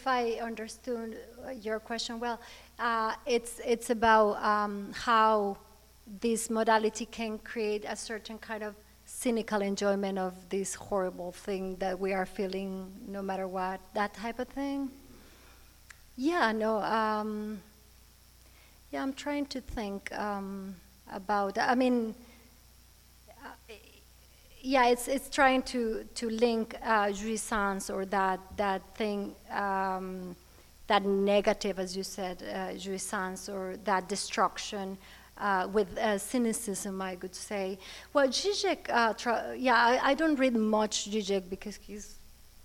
[0.00, 2.40] if I understood uh, your question well,
[2.78, 5.58] uh, it's it's about um, how
[6.22, 8.74] this modality can create a certain kind of
[9.04, 14.38] cynical enjoyment of this horrible thing that we are feeling, no matter what, that type
[14.38, 14.90] of thing.
[16.16, 16.80] Yeah, no.
[16.80, 17.60] Um,
[18.90, 20.76] yeah, I'm trying to think um,
[21.12, 21.58] about.
[21.58, 22.14] I mean
[24.62, 29.34] yeah, it's it's trying to to link uh, jouissance or that that thing.
[29.50, 30.36] Um,
[30.90, 34.98] that negative, as you said, uh, jouissance or that destruction
[35.38, 37.78] uh, with uh, cynicism, I could say.
[38.12, 42.16] Well, Zizek, uh, yeah, I, I, don't read much Zizek because he's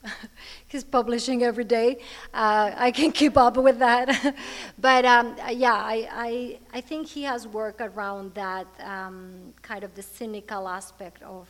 [0.68, 2.00] he's publishing every day.
[2.34, 4.36] Uh, I can keep up with that,
[4.80, 9.94] but um, yeah, I, I I think he has work around that um, kind of
[9.94, 11.48] the cynical aspect of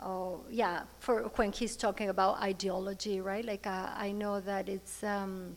[0.00, 5.02] oh yeah for when he's talking about ideology right like uh, i know that it's
[5.02, 5.56] um,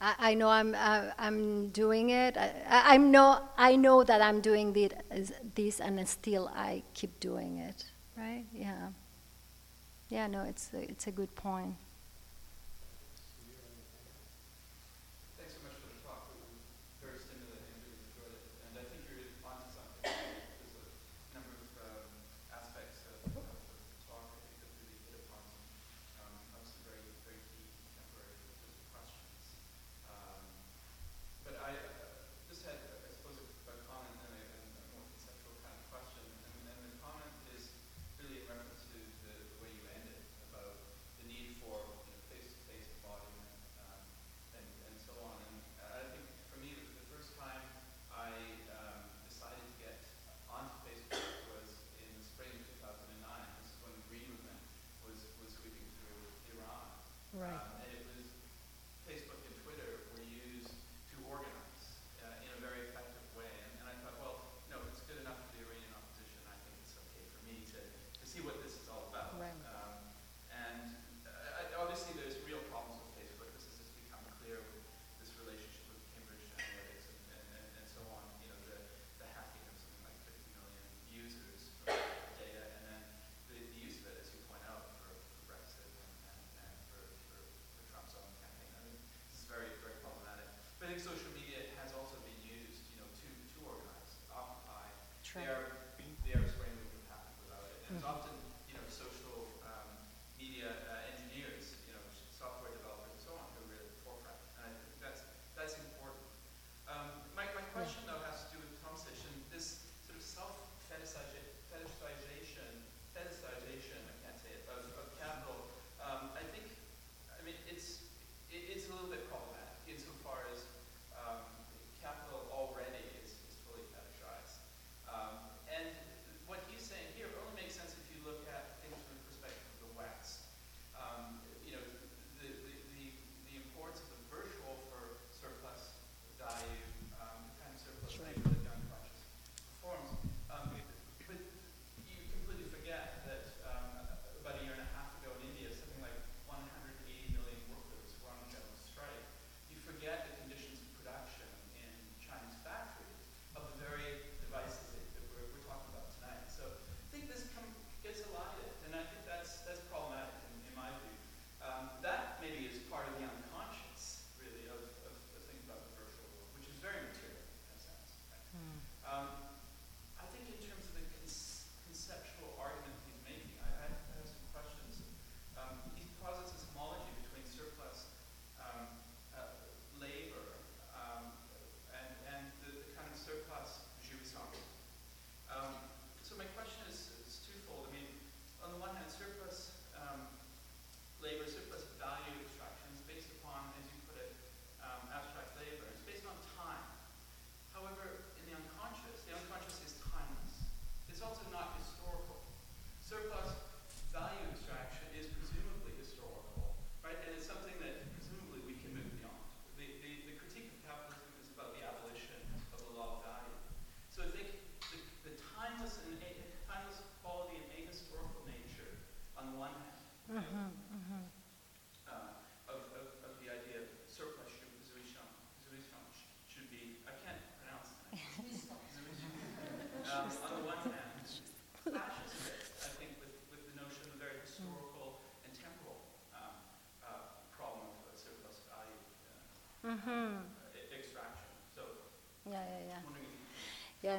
[0.00, 2.36] I, I, know I'm uh, I'm doing it.
[2.36, 4.92] I, am no I know that I'm doing this,
[5.54, 7.84] this, and still I keep doing it.
[8.16, 8.46] Right?
[8.52, 8.88] Yeah.
[10.08, 10.26] Yeah.
[10.26, 11.74] No, it's it's a good point.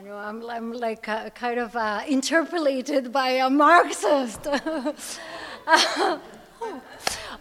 [0.04, 4.48] No, I'm, I'm like uh, kind of uh, interpellated by a Marxist.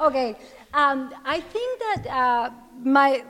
[0.01, 0.37] okay,
[0.75, 2.51] um, I think that uh,
[2.83, 3.25] my,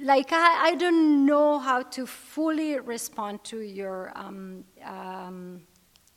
[0.00, 5.60] like, I, I don't know how to fully respond to your um, um,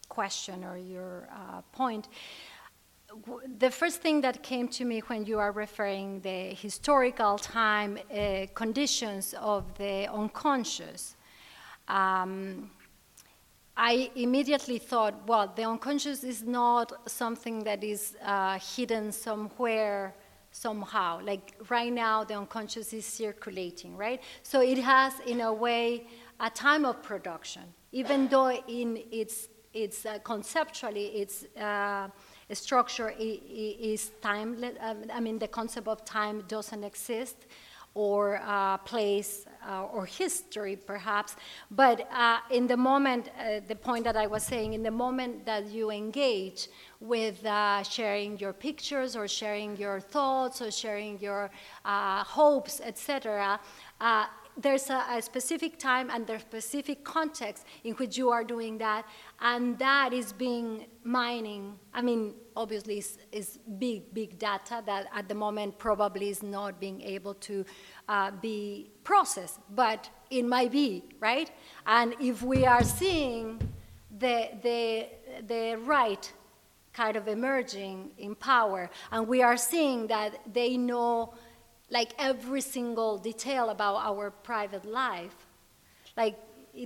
[0.07, 2.07] question or your uh, point.
[3.57, 8.45] The first thing that came to me when you are referring the historical time uh,
[8.53, 11.14] conditions of the unconscious,
[11.87, 12.71] um,
[13.77, 20.15] I immediately thought, well, the unconscious is not something that is uh, hidden somewhere,
[20.51, 21.19] somehow.
[21.21, 24.21] Like right now, the unconscious is circulating, right?
[24.43, 26.07] So it has, in a way,
[26.39, 32.07] a time of production, even though in its, its uh, conceptually, its uh,
[32.53, 34.77] structure is timeless.
[34.79, 37.47] Um, I mean, the concept of time doesn't exist
[37.93, 41.35] or uh, place uh, or history, perhaps.
[41.71, 45.45] But uh, in the moment, uh, the point that I was saying, in the moment
[45.45, 46.67] that you engage
[46.99, 51.51] with uh, sharing your pictures or sharing your thoughts or sharing your
[51.83, 53.59] uh, hopes, etc.,
[54.57, 59.05] there's a, a specific time and there's specific context in which you are doing that,
[59.41, 61.77] and that is being mining.
[61.93, 67.01] I mean, obviously, is big, big data that at the moment probably is not being
[67.01, 67.65] able to
[68.07, 71.51] uh, be processed, but it might be, right?
[71.85, 73.59] And if we are seeing
[74.19, 75.07] the, the,
[75.47, 76.31] the right
[76.93, 81.33] kind of emerging in power, and we are seeing that they know
[81.89, 85.35] like every single detail about our private life
[86.17, 86.35] like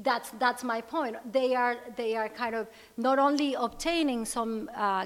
[0.01, 2.67] that's that's my point they are they are kind of
[2.97, 5.05] not only obtaining some uh,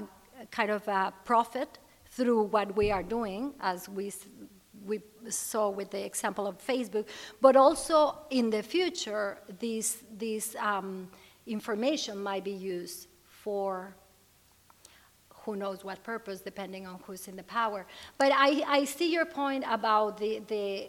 [0.50, 1.78] kind of uh, profit
[2.10, 4.12] through what we are doing as we
[5.30, 7.06] saw with the example of facebook
[7.40, 11.08] but also in the future this this um,
[11.46, 13.94] information might be used for
[15.44, 17.86] who knows what purpose, depending on who's in the power.
[18.18, 20.88] But I, I see your point about the, the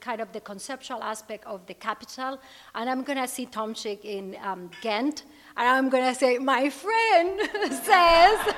[0.00, 2.38] kind of the conceptual aspect of the capital,
[2.74, 5.24] and I'm going to see Tomšič in um, Ghent,
[5.56, 7.40] and I'm going to say, my friend
[7.70, 8.54] says,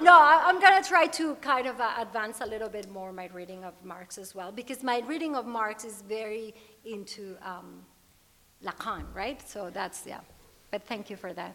[0.00, 3.28] no, I'm going to try to kind of uh, advance a little bit more my
[3.32, 6.54] reading of Marx as well, because my reading of Marx is very
[6.84, 7.84] into um,
[8.64, 9.46] Lacan, right?
[9.48, 10.20] So that's, yeah.
[10.70, 11.54] But thank you for that.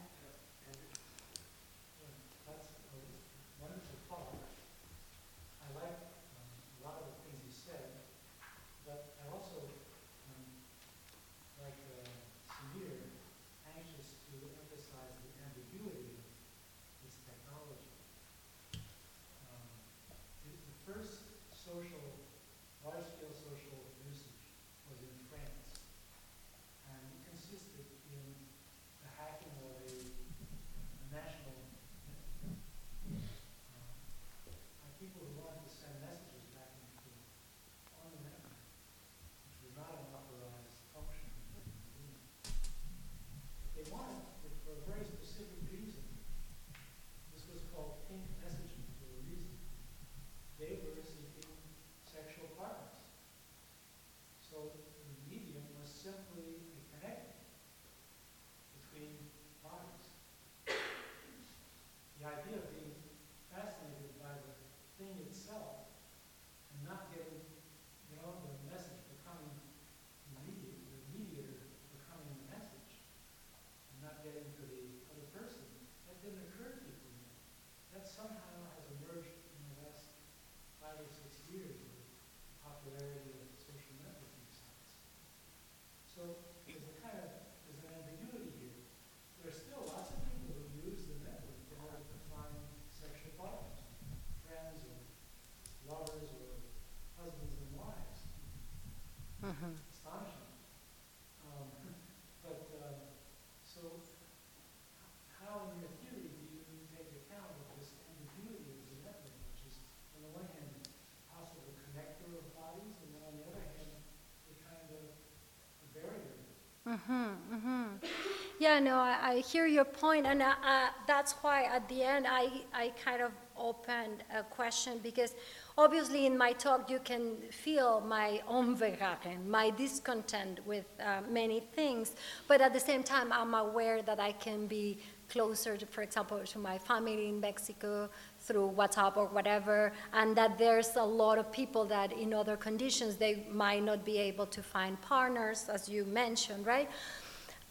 [118.68, 122.26] Yeah, no, I, I hear your point, and uh, uh, that's why at the end
[122.30, 125.36] I, I kind of opened a question because
[125.78, 132.18] obviously in my talk you can feel my unbehagen, my discontent with uh, many things,
[132.50, 135.00] but at the same time I'm aware that I can be
[135.30, 138.10] closer, to, for example, to my family in Mexico
[138.42, 143.16] through WhatsApp or whatever, and that there's a lot of people that in other conditions
[143.16, 146.90] they might not be able to find partners, as you mentioned, right?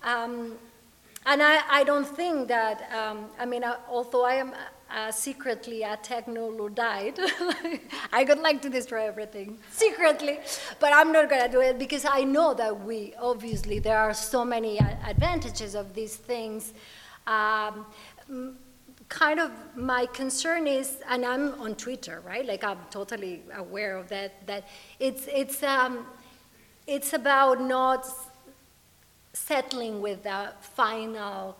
[0.02, 0.56] Um,
[1.26, 4.54] and I, I, don't think that, um, I mean, uh, although I am
[4.88, 7.18] uh, secretly a techno Luddite,
[8.12, 10.38] I would like to destroy everything secretly,
[10.78, 14.14] but I'm not going to do it because I know that we, obviously, there are
[14.14, 16.72] so many advantages of these things.
[17.26, 17.86] Um,
[19.08, 22.46] kind of my concern is, and I'm on Twitter, right?
[22.46, 24.46] Like I'm totally aware of that.
[24.46, 24.68] That
[25.00, 26.06] it's it's um,
[26.86, 28.06] it's about not
[29.36, 31.56] settling with the final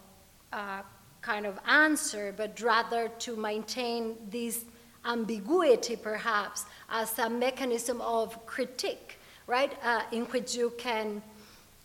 [0.53, 0.83] uh,
[1.21, 4.65] kind of answer, but rather to maintain this
[5.05, 9.73] ambiguity, perhaps, as a mechanism of critique, right?
[9.85, 11.23] Uh, in which you can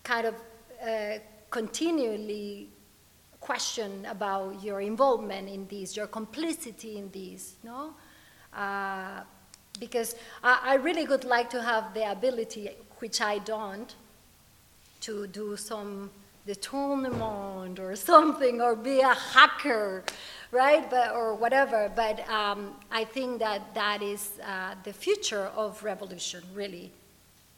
[0.03, 0.35] kind of
[0.81, 1.19] uh,
[1.49, 2.69] continually
[3.41, 7.93] question about your involvement in this, your complicity in this, no?
[8.53, 9.21] Uh,
[9.79, 12.69] because I, I, really would like to have the ability,
[12.99, 13.95] which I don't,
[15.01, 16.09] to do some
[16.47, 20.03] détournement or something, or be a hacker,
[20.51, 20.89] right?
[20.89, 21.91] But, or whatever.
[21.95, 26.91] But um, I think that that is uh, the future of revolution, really.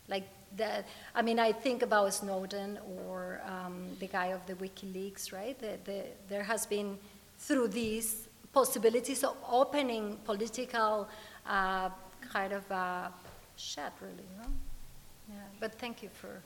[0.07, 0.27] Like
[0.57, 0.85] that,
[1.15, 2.77] I mean, I think about Snowden
[3.07, 5.57] or um, the guy of the WikiLeaks, right?
[5.59, 6.97] The, the, there has been,
[7.39, 11.09] through these possibilities of opening political
[11.47, 11.89] uh,
[12.31, 13.07] kind of uh,
[13.57, 14.47] shed, really, no?
[15.29, 16.41] Yeah, but thank you for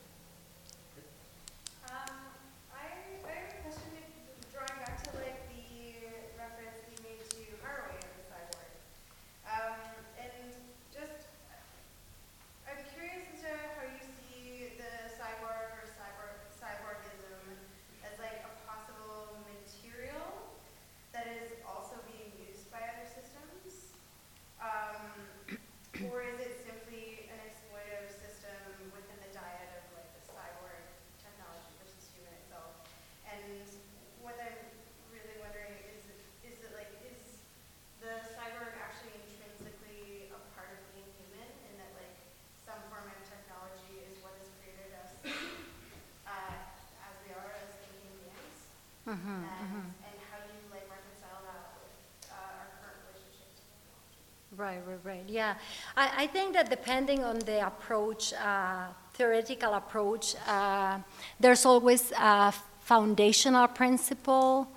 [49.07, 49.87] Mm-hmm, and, mm-hmm.
[50.03, 54.19] and how do you like reconcile that with uh, our current relationship to technology?
[54.57, 55.23] Right, right, right.
[55.27, 55.53] Yeah,
[55.95, 60.97] I, I think that depending on the approach, uh, theoretical approach, uh,
[61.39, 64.67] there's always a foundational principle.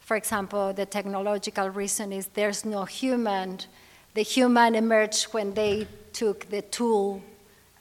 [0.00, 3.60] For example, the technological reason is there's no human.
[4.14, 7.22] The human emerged when they took the tool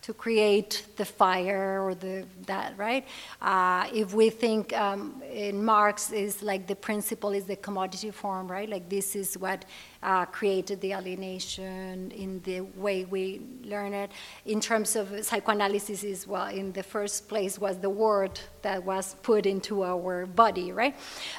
[0.08, 3.05] to create the fire or the that right
[3.41, 8.47] uh, if we think um, in marx is like the principle is the commodity form
[8.47, 9.66] right like this is what
[10.03, 14.12] uh, created the alienation in the way we learn it.
[14.45, 19.15] In terms of psychoanalysis, is well, in the first place was the word that was
[19.30, 20.95] put into our body, right?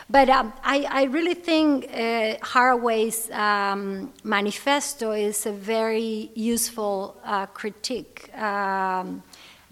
[0.09, 7.47] But um, I, I, really think uh, Haraway's um, manifesto is a very useful uh,
[7.61, 8.17] critique.
[8.37, 9.23] Um,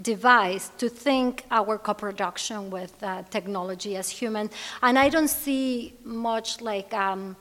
[0.02, 4.50] device to think our co-production with uh, technology as human
[4.82, 7.34] and i don't see much like um,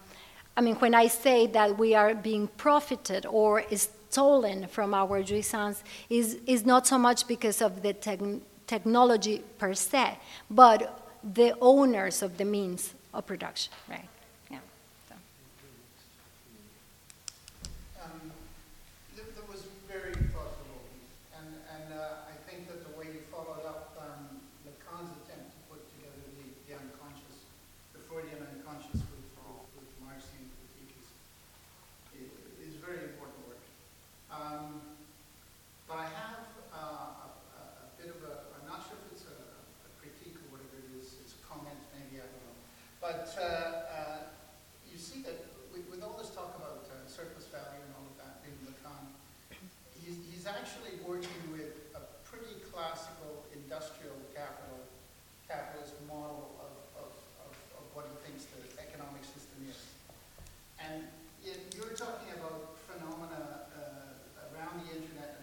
[0.58, 5.22] I mean, when I say that we are being profited or is stolen from our
[5.22, 10.18] jouissance, is, is not so much because of the te- technology per se,
[10.50, 14.08] but the owners of the means of production, right?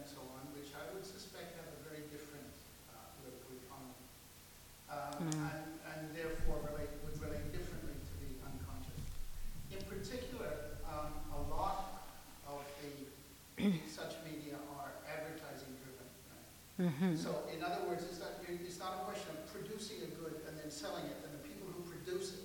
[0.02, 0.10] Mm-hmm.
[0.10, 2.52] So on, which I would suspect have a very different
[2.90, 4.02] uh, liberal economy.
[4.90, 5.46] Um, hmm.
[5.86, 6.58] And therefore
[7.06, 9.02] would relate differently to the unconscious.
[9.70, 12.10] in particular, um, a lot
[12.50, 13.08] of the
[13.88, 16.50] such media are advertising-driven, right?
[16.82, 17.14] Mm-hmm.
[17.16, 18.02] So in other words,
[18.60, 21.64] it's not, a question of producing a good and then selling it, and the people
[21.72, 22.44] who produce it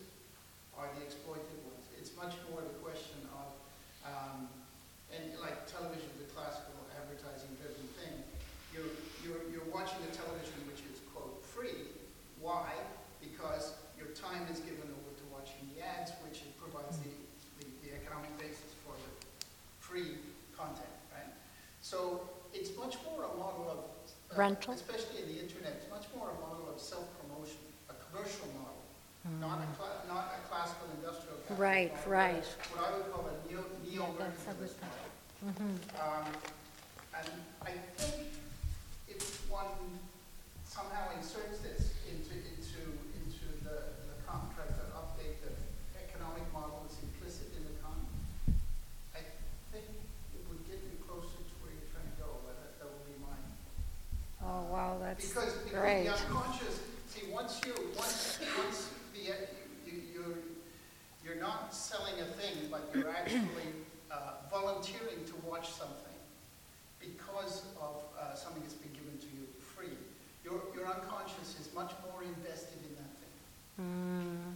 [0.79, 1.83] are the exploited ones.
[1.99, 3.47] It's much more the question of,
[4.07, 4.47] um,
[5.11, 8.15] and like television is a classical advertising-driven thing.
[8.71, 8.93] You're,
[9.25, 11.91] you're, you're watching the television which is quote free.
[12.39, 12.71] Why?
[13.19, 17.11] Because your time is given over to watching the ads, which provides the,
[17.59, 19.11] the, the economic basis for the
[19.81, 20.21] free
[20.55, 21.31] content, right?
[21.81, 22.21] So
[22.53, 23.79] it's much more a model of
[24.26, 24.73] uh, Rental?
[24.73, 25.81] especially in the internet.
[25.81, 27.57] It's much more a model of self-promotion,
[27.89, 28.77] a commercial model,
[29.41, 31.37] not a cla- not a classical industrial.
[31.41, 31.59] capitalist Mm.
[31.59, 32.45] Right, model, right.
[32.71, 35.09] What I would call a neo neo that's model.
[35.41, 35.73] Mm-hmm.
[35.97, 36.25] Um,
[37.17, 37.27] and
[37.65, 38.29] I think
[39.09, 39.73] if one
[40.65, 42.81] somehow inserts this into, into,
[43.17, 45.53] into the, the contract and update the
[45.97, 48.21] economic model that's implicit in the contract,
[49.17, 49.21] I
[49.73, 49.89] think
[50.37, 53.05] it would get you closer to where you're trying to go, but that, that would
[53.09, 53.45] be mine.
[54.45, 56.03] Oh, wow, that's Because, because great.
[56.05, 59.33] the unconscious, see, once you, once, once the, you,
[59.85, 60.37] you, you're,
[61.25, 63.73] you're not selling a thing, but you're actually
[64.11, 64.15] uh,
[64.51, 66.03] volunteering to watch something
[66.99, 69.97] because of uh, something that's been given to you free.
[70.43, 73.25] Your, your unconscious is much more invested in that thing,
[73.77, 74.55] Mm,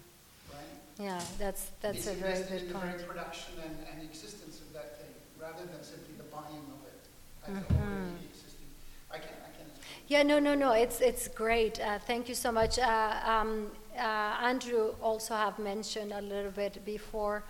[0.49, 0.65] right?
[0.97, 2.85] yeah, that's, that's It's a very good in the point.
[2.97, 7.01] very production and, and existence of that thing, rather than simply the buying of it
[7.45, 7.77] as Mhm.
[7.77, 8.65] already existing.
[9.11, 9.67] I can, I can.
[10.11, 11.79] Yeah, no, no, no, it's, it's great.
[11.79, 12.77] Uh, thank you so much.
[12.77, 14.01] Uh, um, uh,
[14.41, 17.43] Andrew also have mentioned a little bit before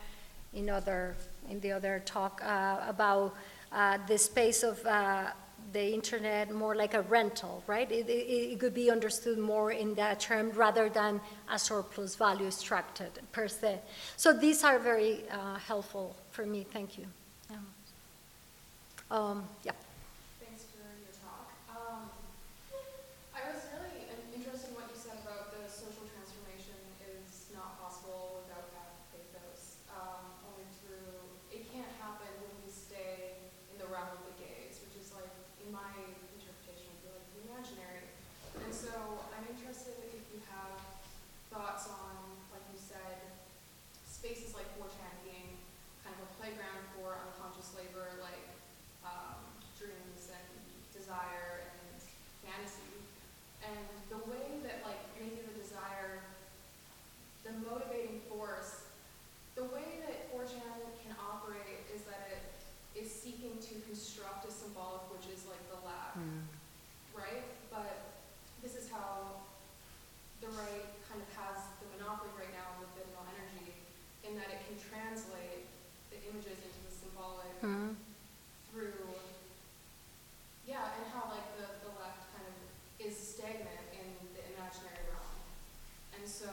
[0.54, 1.16] in other,
[1.50, 3.34] in the other talk uh, about
[3.72, 5.32] uh, the space of uh,
[5.74, 7.92] the internet more like a rental, right?
[7.92, 11.20] It, it, it could be understood more in that term rather than
[11.52, 13.80] a surplus value extracted per se.
[14.18, 16.68] So these are very uh, helpful for me.
[16.72, 17.08] Thank you.
[19.10, 19.72] Um, yeah.
[20.40, 21.50] Thanks for your talk.
[21.74, 22.08] Um,
[23.36, 27.76] I was really in- interested in what you said about the social transformation is not
[27.82, 29.82] possible without that pathos.
[29.92, 31.18] Um, only through,
[31.52, 33.36] it can't happen when we stay
[33.72, 35.32] in the realm of the gaze, which is like,
[35.64, 35.92] in my
[36.38, 38.06] interpretation, I feel like the imaginary.
[38.64, 38.92] And so
[39.36, 40.76] I'm interested if you have
[41.52, 42.16] thoughts on,
[42.54, 43.20] like you said,
[44.08, 45.58] spaces like 4chan being
[46.06, 48.46] kind of a playground for unconscious labor, like
[49.08, 49.42] um,
[49.80, 50.46] dreams and
[50.94, 51.98] desire and
[52.46, 52.94] fantasy.
[53.66, 56.22] And the way that like maybe the desire,
[57.46, 58.86] the motivating force,
[59.56, 62.42] the way that 4chan can operate is that it
[62.98, 66.18] is seeking to construct a symbolic, which is like the lab,
[67.14, 67.46] right?
[67.70, 68.18] But
[68.66, 69.46] this is how
[70.42, 73.78] the right kind of has the monopoly right now with digital energy,
[74.26, 75.70] in that it can translate
[76.10, 77.94] the images into the symbolic Mhm.
[78.74, 79.14] through,
[80.66, 82.58] yeah, and how like the, the left kind of
[83.06, 85.38] is stagnant in the imaginary realm.
[86.18, 86.50] And so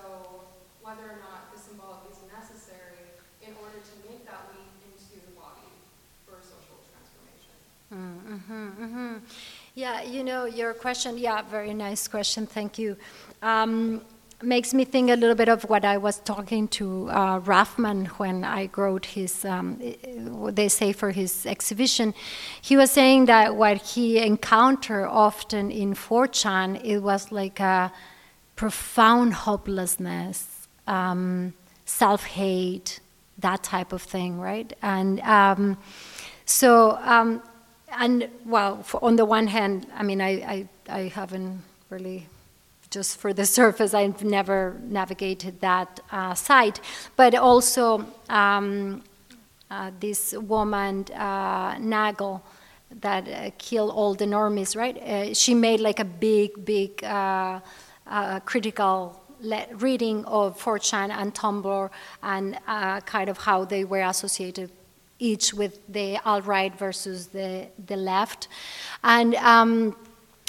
[0.84, 3.08] whether or not the symbolic is necessary
[3.40, 5.68] in order to make that leap into the body
[6.24, 7.56] for social transformation.
[7.92, 9.14] Mm-hmm, mm-hmm.
[9.74, 12.96] Yeah, you know, your question, yeah, very nice question, thank you.
[13.40, 14.02] Um,
[14.42, 18.44] makes me think a little bit of what I was talking to uh, Rafman when
[18.44, 19.80] I wrote his, um,
[20.52, 22.14] they say for his exhibition.
[22.60, 27.90] He was saying that what he encountered often in 4chan, it was like a
[28.54, 31.54] profound hopelessness, um,
[31.86, 33.00] self hate,
[33.38, 34.72] that type of thing, right?
[34.82, 35.78] And um,
[36.44, 37.42] so, um,
[37.90, 42.26] and well, on the one hand, I mean, I, I, I haven't really,
[42.90, 46.80] just for the surface, I've never navigated that uh, site,
[47.16, 49.02] but also um,
[49.70, 52.42] uh, this woman, uh, Nagle,
[53.00, 54.96] that uh, killed all the normies, right?
[54.96, 57.60] Uh, she made like a big, big uh,
[58.46, 61.90] critical le- reading of 4chan and Tumblr
[62.22, 62.58] and
[63.04, 64.70] kind of how they were associated
[65.18, 68.48] each with the alt-right versus the, the left.
[69.02, 69.96] And um,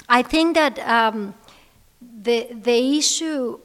[0.08, 1.34] I think that um,
[2.00, 3.58] the, the issue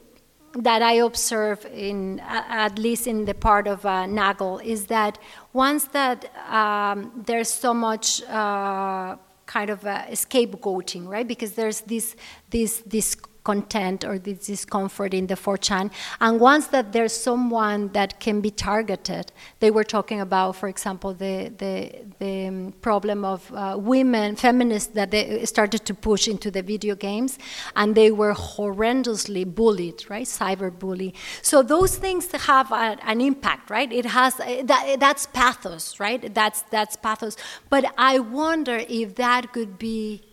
[0.53, 5.20] that I observe in, at least in the part of uh, Nagle, is that
[5.53, 11.28] once that um, there's so much uh, kind of uh, scapegoating, right?
[11.28, 12.16] Because there's this
[12.49, 15.89] this this content or the discomfort in the 4chan.
[16.20, 19.32] And once that there's someone that can be targeted,
[19.62, 21.76] they were talking about, for example, the, the,
[22.20, 26.96] the um, problem of uh, women, feminists that they started to push into the video
[26.96, 27.39] games,
[27.78, 30.28] and they were horrendously bullied, right?
[30.28, 31.14] Cyber Cyberbully.
[31.41, 33.91] So those things have a, an impact, right?
[33.91, 36.34] It has, that, that's pathos, right?
[36.34, 37.38] That's, that's pathos.
[37.70, 40.24] But I wonder if that could be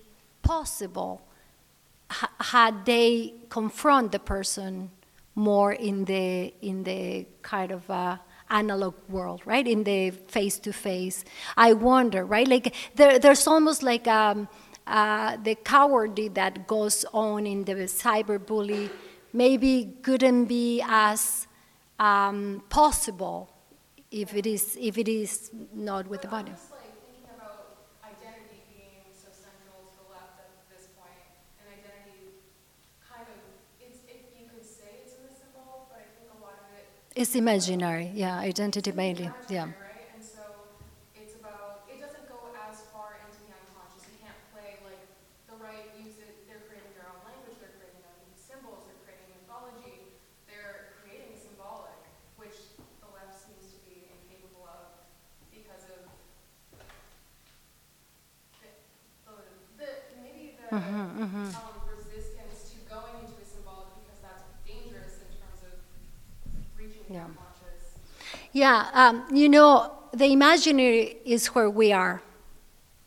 [0.43, 1.23] possible
[2.41, 4.91] had they confront the person
[5.35, 8.19] more in the in the kind of uh,
[8.51, 9.67] analog world, right?
[9.67, 11.25] In the face to face.
[11.57, 12.47] I wonder, right?
[12.47, 14.49] Like there, there's almost like um,
[14.87, 18.91] uh, the cowardice that goes on in the cyberbully
[19.33, 21.47] maybe couldn't be as
[21.99, 23.49] um, possible
[24.11, 26.53] if it is if it is not with the body.
[26.53, 31.17] just like thinking about identity being so central to the left at this point,
[31.63, 32.45] and identity
[33.01, 33.41] kind of,
[33.81, 36.69] it's, if you could say it's in the symbol, but I think a lot of
[36.77, 39.69] it It's imaginary, yeah, identity mainly, yeah.
[39.69, 40.09] imaginary, right?
[40.17, 40.45] And so
[41.15, 42.39] it's about, it doesn't go
[42.69, 44.05] as far into the unconscious.
[44.09, 45.05] You can't play like
[45.49, 49.03] the right use it, they're creating their own language, they're creating their own symbols, they're
[49.05, 50.17] creating mythology,
[50.49, 52.01] they're creating symbolic,
[52.41, 54.97] which the left seems to be incapable of
[55.53, 56.01] because of
[59.27, 59.33] the,
[59.79, 61.21] the, the maybe the Mm-hmm,
[61.53, 61.53] um,
[61.85, 65.75] resistance to going into a symbolic because that's dangerous in terms of
[66.79, 67.29] reaching the Yeah.
[67.29, 68.01] unconscious.
[68.53, 72.23] Yeah, um, you know, the imaginary is where we are,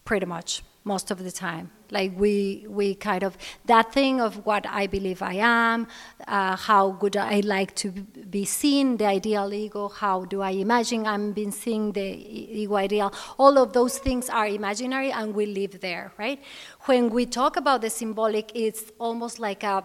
[0.04, 1.70] pretty much most of the time.
[1.92, 5.88] Like we, we kind of that thing of what I believe I am,
[6.28, 9.90] uh, how good I like to be seen, the ideal ego.
[9.90, 13.14] How do I imagine I'm being seen, the ego ideal.
[13.38, 16.42] All of those things are imaginary, and we live there, right?
[16.86, 19.84] When we talk about the symbolic, it's almost like a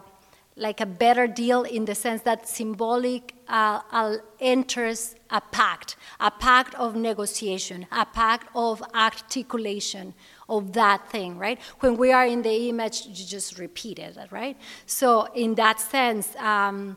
[0.66, 6.30] like a better deal in the sense that symbolic uh, uh, enters a pact, a
[6.30, 10.14] pact of negotiation, a pact of articulation
[10.48, 11.58] of that thing, right?
[11.80, 14.56] When we are in the image, you just repeat it, right?
[14.86, 16.96] So in that sense, um,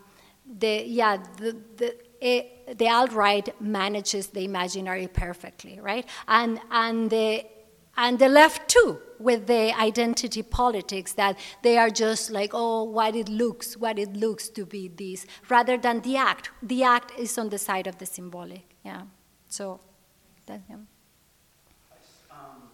[0.60, 1.90] the yeah the the.
[2.22, 2.44] eh,
[2.82, 6.06] the alt-right manages the imaginary perfectly, right?
[6.28, 7.44] And and the
[8.04, 8.92] and the left too
[9.24, 14.14] with the identity politics that they are just like oh what it looks what it
[14.14, 16.52] looks to be this rather than the act.
[16.62, 18.66] The act is on the side of the symbolic.
[18.84, 19.04] Yeah.
[19.48, 19.80] So
[20.48, 20.76] that, yeah.
[21.92, 22.68] I just, um,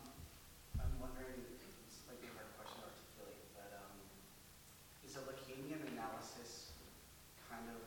[0.82, 3.94] I'm wondering, it's like a hard question to articulate, but, um,
[5.06, 6.74] is a Lacanian analysis
[7.52, 7.80] kind of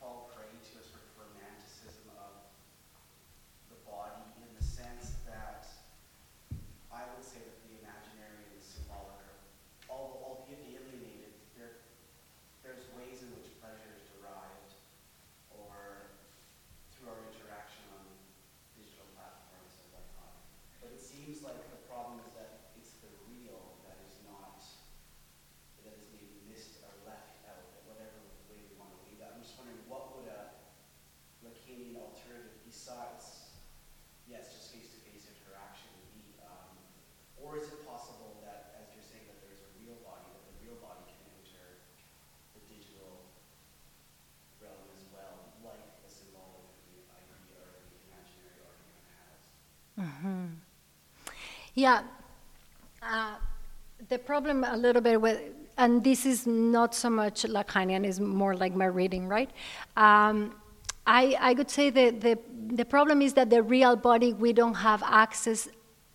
[0.00, 2.32] fall prey to a sort of romanticism of
[3.70, 5.62] the body in the sense that
[6.90, 9.38] I would say that the imaginary and the symbolic are,
[9.94, 11.86] al- albeit alienated, there,
[12.66, 14.74] there's ways in which pleasure is derived
[15.54, 16.10] or
[16.94, 18.06] through our interaction on
[18.78, 20.34] digital platforms and whatnot.
[20.78, 24.62] But it seems like the problem is that it's the real that is not,
[25.82, 29.34] that is maybe missed or left out, whatever way we want to leave that.
[29.34, 30.54] I'm just wondering, what would a
[31.42, 33.50] Lacanian alternative besides,
[34.30, 36.38] yes, just face-to-face interaction be?
[36.44, 36.78] Um,
[37.40, 40.56] or is it possible that, as you're saying, that there's a real body, that the
[40.64, 41.66] real body can enter
[42.56, 43.28] the digital
[44.60, 49.40] realm as well, like the symbolic, the idea, or the imaginary argument has?
[51.74, 52.02] Yeah.
[53.02, 53.34] Uh,
[54.08, 55.40] the problem a little bit with,
[55.76, 59.50] and this is not so much Lacanian, is more like my reading, right?
[59.96, 60.54] Um,
[61.06, 62.38] I, I could say that the,
[62.68, 65.68] the problem is that the real body, we don't have access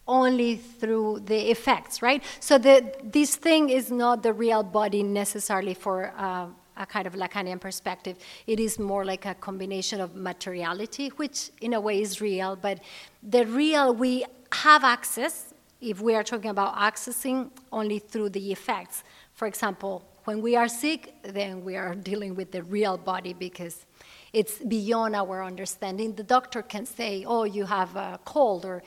[0.07, 2.23] only through the effects, right?
[2.39, 7.13] So the, this thing is not the real body necessarily for uh, a kind of
[7.13, 8.17] Lacanian perspective.
[8.47, 12.79] It is more like a combination of materiality, which in a way is real, but
[13.21, 19.03] the real, we have access if we are talking about accessing only through the effects.
[19.33, 23.85] For example, when we are sick, then we are dealing with the real body because
[24.33, 26.13] it's beyond our understanding.
[26.13, 28.83] The doctor can say, oh, you have a cold, or,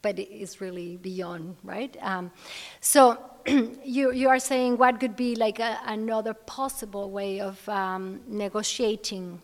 [0.00, 1.96] but it is really beyond, right?
[2.00, 2.30] Um,
[2.80, 8.20] so you, you are saying what could be like a, another possible way of um,
[8.26, 9.40] negotiating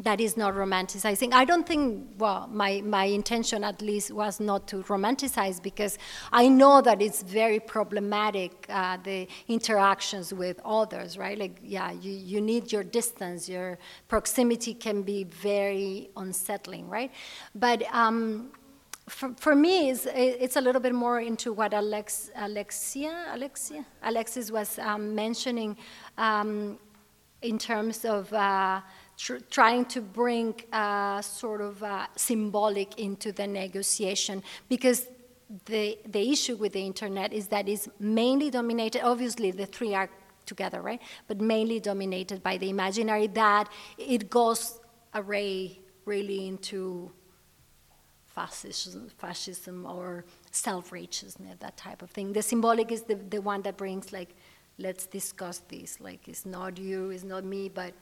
[0.00, 1.32] that is not romanticizing.
[1.32, 5.96] I don't think, well, my, my intention at least was not to romanticize because
[6.32, 11.38] I know that it's very problematic, uh, the interactions with others, right?
[11.38, 13.78] Like, yeah, you, you need your distance, your
[14.08, 17.10] proximity can be very unsettling, right?
[17.54, 18.50] But um,
[19.08, 24.50] for, for me, it's, it's a little bit more into what Alex, Alexia, Alexia, Alexis
[24.50, 25.74] was um, mentioning
[26.18, 26.78] um,
[27.40, 28.80] in terms of uh,
[29.16, 35.08] tr- trying to bring uh, sort of uh, symbolic into the negotiation because
[35.66, 40.10] the, the issue with the internet is that it's mainly dominated, obviously, the three are
[40.44, 41.00] together, right?
[41.28, 43.68] But mainly dominated by the imaginary that
[43.98, 44.80] it goes
[45.14, 47.10] array really into
[48.26, 52.32] fascism, fascism or self-righteousness, that type of thing.
[52.32, 54.34] The symbolic is the, the one that brings like,
[54.78, 56.00] let's discuss this.
[56.00, 57.94] Like it's not you, it's not me, but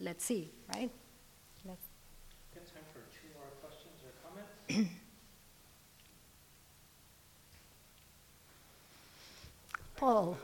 [0.00, 0.90] let's see, right?
[1.64, 1.86] Let's
[2.54, 4.90] Got time for two more questions or comments?
[9.96, 10.36] Paul.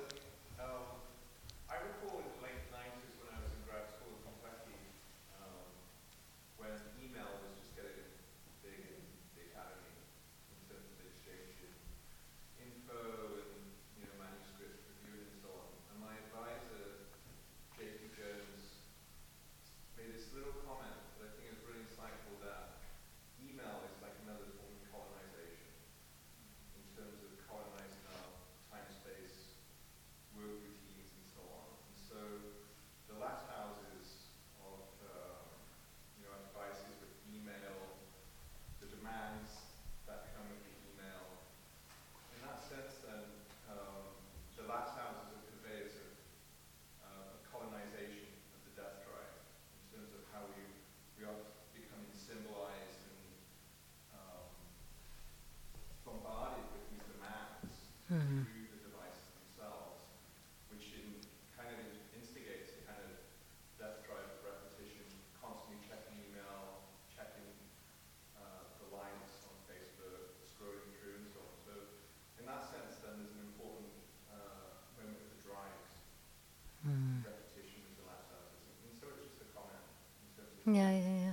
[80.75, 81.33] Yeah, yeah, yeah.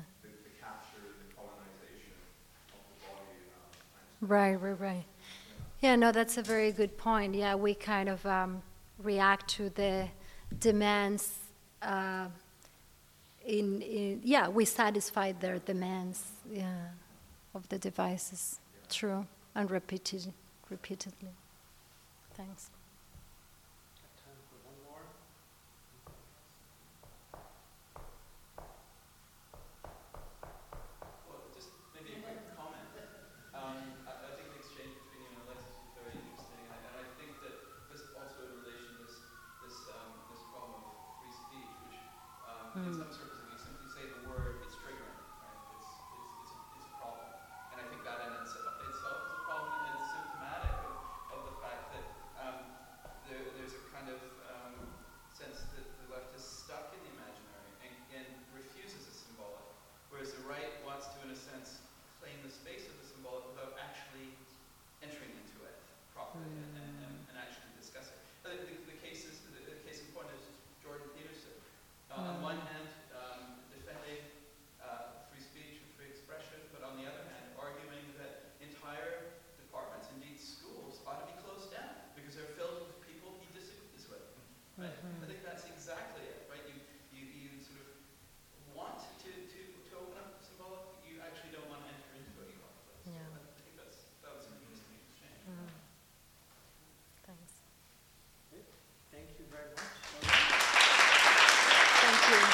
[4.21, 5.05] Right, right, right.
[5.81, 5.95] Yeah.
[5.95, 7.35] no, that's a very good point.
[7.35, 8.61] Yeah, we kind of um,
[9.01, 10.07] react to the
[10.59, 11.35] demands.
[11.81, 12.27] Uh,
[13.45, 16.23] in, in, yeah, we satisfy their demands.
[16.51, 16.89] Yeah,
[17.55, 18.59] of the devices.
[18.89, 19.25] True
[19.55, 20.33] and repeated,
[20.69, 21.29] repeatedly.
[22.35, 22.69] Thanks.